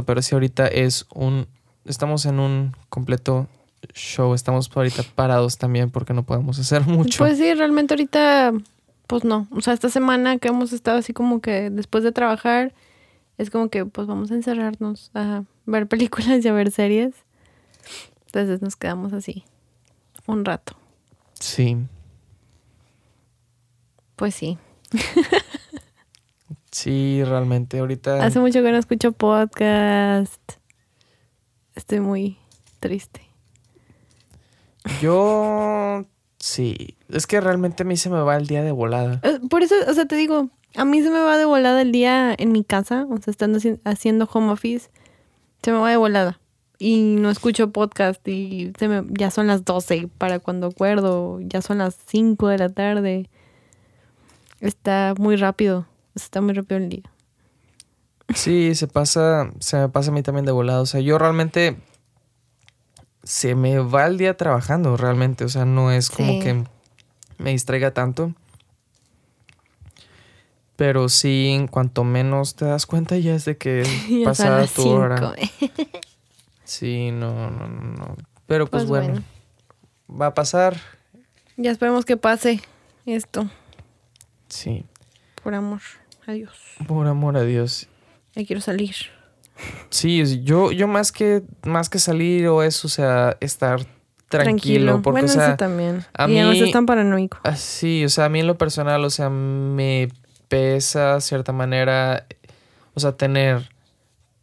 [0.07, 1.47] Pero sí, ahorita es un...
[1.85, 3.49] Estamos en un completo
[3.93, 7.19] show, estamos ahorita parados también porque no podemos hacer mucho.
[7.19, 8.53] Pues sí, realmente ahorita,
[9.07, 9.47] pues no.
[9.51, 12.73] O sea, esta semana que hemos estado así como que después de trabajar
[13.37, 17.15] es como que pues vamos a encerrarnos a ver películas y a ver series.
[18.27, 19.45] Entonces nos quedamos así
[20.27, 20.77] un rato.
[21.39, 21.77] Sí.
[24.17, 24.59] Pues sí.
[26.71, 28.25] sí, realmente ahorita...
[28.25, 30.41] Hace mucho que no escucho podcast.
[31.75, 32.39] Estoy muy
[32.81, 33.23] triste.
[35.01, 36.05] Yo...
[36.39, 39.19] Sí, es que realmente a mí se me va el día de volada.
[39.23, 41.91] Eh, por eso, o sea, te digo, a mí se me va de volada el
[41.91, 44.91] día en mi casa, o sea, estando haciendo home office,
[45.63, 46.41] se me va de volada.
[46.79, 51.63] Y no escucho podcast y se me, ya son las 12 para cuando acuerdo, ya
[51.63, 53.31] son las 5 de la tarde.
[54.61, 57.11] Está muy rápido, está muy rápido el día.
[58.35, 60.81] Sí, se pasa, se me pasa a mí también de volada.
[60.81, 61.77] O sea, yo realmente
[63.23, 65.45] se me va el día trabajando, realmente.
[65.45, 66.65] O sea, no es como que
[67.39, 68.35] me distraiga tanto.
[70.77, 73.85] Pero sí, en cuanto menos te das cuenta ya es de que
[74.25, 75.35] pasada tu hora.
[76.65, 78.17] sí, no, no, no.
[78.47, 79.23] Pero pues, pues bueno,
[80.11, 80.77] va a pasar.
[81.57, 82.61] Ya esperemos que pase
[83.07, 83.49] esto.
[84.55, 84.87] Sí.
[85.43, 85.81] Por amor
[86.29, 86.57] a Dios.
[86.87, 87.89] Por amor a Dios.
[88.37, 88.95] Ya quiero salir.
[89.91, 93.85] Sí, yo, yo más que más que salir o eso, o sea, estar
[94.29, 95.03] tranquilo.
[95.03, 96.05] Porque, bueno, o sea, también.
[96.17, 97.39] A y mí, no tan paranoico.
[97.43, 100.09] Ah, sí, o sea, a mí en lo personal, o sea, me
[100.47, 102.27] pesa, cierta manera,
[102.95, 103.71] o sea, tener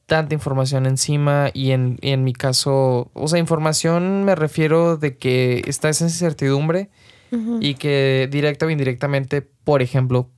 [0.08, 5.64] tanta información encima y en, en, mi caso, o sea, información me refiero de que
[5.68, 6.90] está esa incertidumbre
[7.62, 10.30] y que directa o indirectamente, por ejemplo,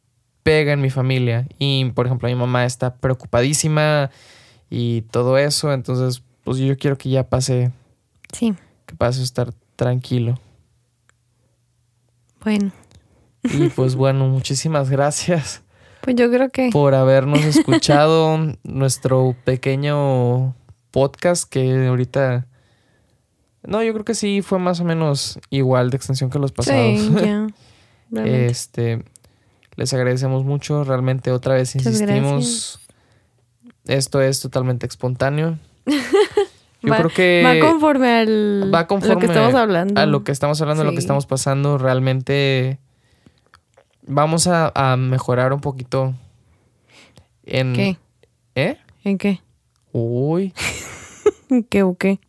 [0.44, 4.12] pega en mi familia y, por ejemplo, mi mamá está preocupadísima
[4.70, 7.72] y todo eso, entonces, pues yo quiero que ya pase.
[8.32, 8.54] Sí.
[8.86, 10.40] Que pase a estar tranquilo.
[12.44, 12.72] Bueno.
[13.44, 15.64] Y pues bueno, muchísimas gracias.
[16.02, 16.70] Pues yo creo que.
[16.72, 20.56] Por habernos escuchado nuestro pequeño
[20.92, 22.48] podcast que ahorita.
[23.66, 27.00] No, yo creo que sí fue más o menos igual de extensión que los pasados.
[27.00, 27.48] Sí, ya.
[28.24, 29.04] este.
[29.76, 30.84] Les agradecemos mucho.
[30.84, 32.80] Realmente otra vez insistimos.
[33.86, 35.58] Esto es totalmente espontáneo.
[36.82, 37.44] Yo creo que.
[37.46, 38.72] Va conforme al.
[38.74, 40.02] Va conforme lo que estamos hablando.
[40.02, 41.78] A lo que estamos hablando, a lo que estamos pasando.
[41.78, 42.80] Realmente
[44.06, 46.14] vamos a, mejorar un poquito
[47.46, 47.74] en...
[47.74, 47.98] ¿Qué?
[48.56, 48.78] ¿Eh?
[49.04, 49.42] ¿En qué?
[49.92, 50.54] Uy.
[51.70, 52.20] ¿Qué o qué?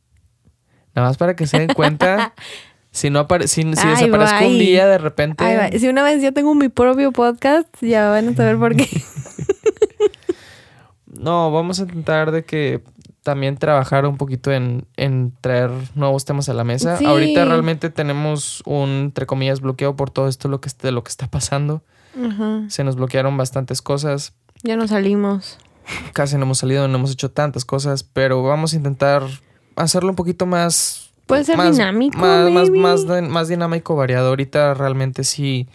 [0.94, 2.34] Nada más para que se den cuenta.
[2.90, 5.78] si no apare si, desaparezco un día de repente.
[5.78, 8.88] Si una vez yo tengo mi propio podcast, ya van a saber por qué.
[11.06, 12.82] no, vamos a intentar de que
[13.24, 14.86] también trabajar un poquito en,
[15.40, 16.98] traer nuevos temas a la mesa.
[17.04, 21.08] Ahorita realmente tenemos un, entre comillas, bloqueo por todo esto lo que, de lo que
[21.08, 21.82] está pasando.
[22.68, 24.34] Se nos bloquearon bastantes cosas.
[24.62, 25.58] Ya no salimos.
[26.12, 29.24] Casi no hemos salido, no hemos hecho tantas cosas, pero vamos a intentar
[29.76, 31.10] hacerlo un poquito más...
[31.26, 32.18] Puede ser dinámico.
[32.18, 34.28] Más, más, más, dinámico, variado.
[34.28, 35.68] Ahorita realmente sí,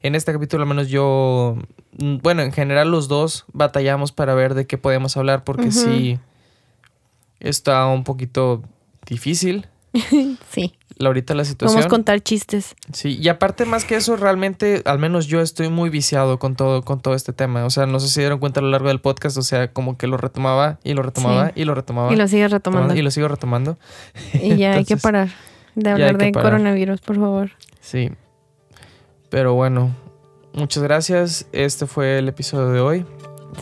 [0.00, 1.56] en este capítulo al menos yo,
[1.98, 6.18] mm, bueno, en general los dos batallamos para ver de qué podemos hablar porque sí
[7.40, 8.62] está un poquito
[9.06, 9.66] difícil.
[10.50, 10.74] sí.
[11.02, 11.76] Ahorita la situación.
[11.76, 12.74] Vamos a contar chistes.
[12.92, 16.82] Sí, y aparte más que eso, realmente, al menos yo estoy muy viciado con todo,
[16.82, 17.64] con todo este tema.
[17.64, 19.96] O sea, no sé si dieron cuenta a lo largo del podcast, o sea, como
[19.96, 22.12] que lo retomaba y lo retomaba y lo retomaba.
[22.12, 22.94] Y lo sigue retomando.
[22.94, 23.78] Y lo sigo retomando.
[24.34, 25.28] Y ya hay que parar
[25.74, 27.50] de hablar de coronavirus, por favor.
[27.80, 28.10] Sí.
[29.30, 29.94] Pero bueno,
[30.52, 31.46] muchas gracias.
[31.52, 33.06] Este fue el episodio de hoy.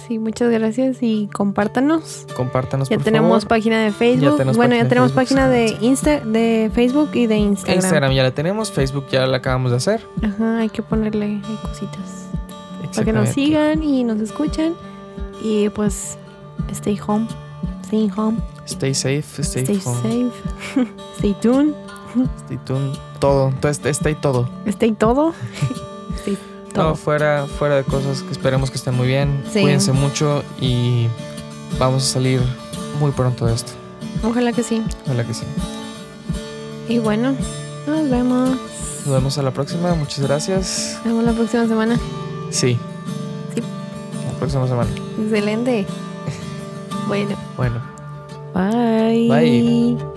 [0.07, 2.27] Sí, muchas gracias y compártanos.
[2.37, 2.89] Compártanos.
[2.89, 4.55] Ya tenemos página de Facebook.
[4.55, 7.77] bueno, ya tenemos página de Insta, de Facebook y de Instagram.
[7.77, 10.07] Instagram ya la tenemos, Facebook ya la acabamos de hacer.
[10.23, 12.29] Ajá, hay que ponerle cositas.
[12.95, 14.75] Para que nos sigan y nos escuchen.
[15.43, 16.19] Y pues,
[16.73, 17.27] stay home,
[17.85, 18.39] stay home.
[18.67, 20.31] Stay safe, stay, Stay home.
[20.33, 20.89] safe.
[21.19, 21.75] stay tuned.
[22.45, 22.97] Stay tuned.
[23.19, 23.49] Todo.
[23.49, 24.49] Entonces, stay todo.
[24.67, 25.35] Stay todo.
[26.21, 26.37] stay
[26.73, 26.91] todo.
[26.91, 29.43] No, fuera, fuera de cosas que esperemos que estén muy bien.
[29.53, 29.61] Sí.
[29.63, 31.07] Cuídense mucho y
[31.79, 32.41] vamos a salir
[33.01, 33.73] muy pronto de esto.
[34.23, 34.83] Ojalá que sí.
[35.05, 35.45] Ojalá que sí.
[36.89, 37.35] Y bueno,
[37.87, 38.51] nos vemos.
[39.05, 39.95] Nos vemos a la próxima.
[39.95, 40.95] Muchas gracias.
[40.99, 41.97] Nos vemos la próxima semana.
[42.51, 42.79] Sí.
[43.55, 43.63] Sí.
[44.33, 44.91] La próxima semana.
[45.23, 45.87] Excelente.
[47.09, 47.81] bueno, Bueno.
[48.55, 49.29] bye.
[49.29, 50.12] Bye.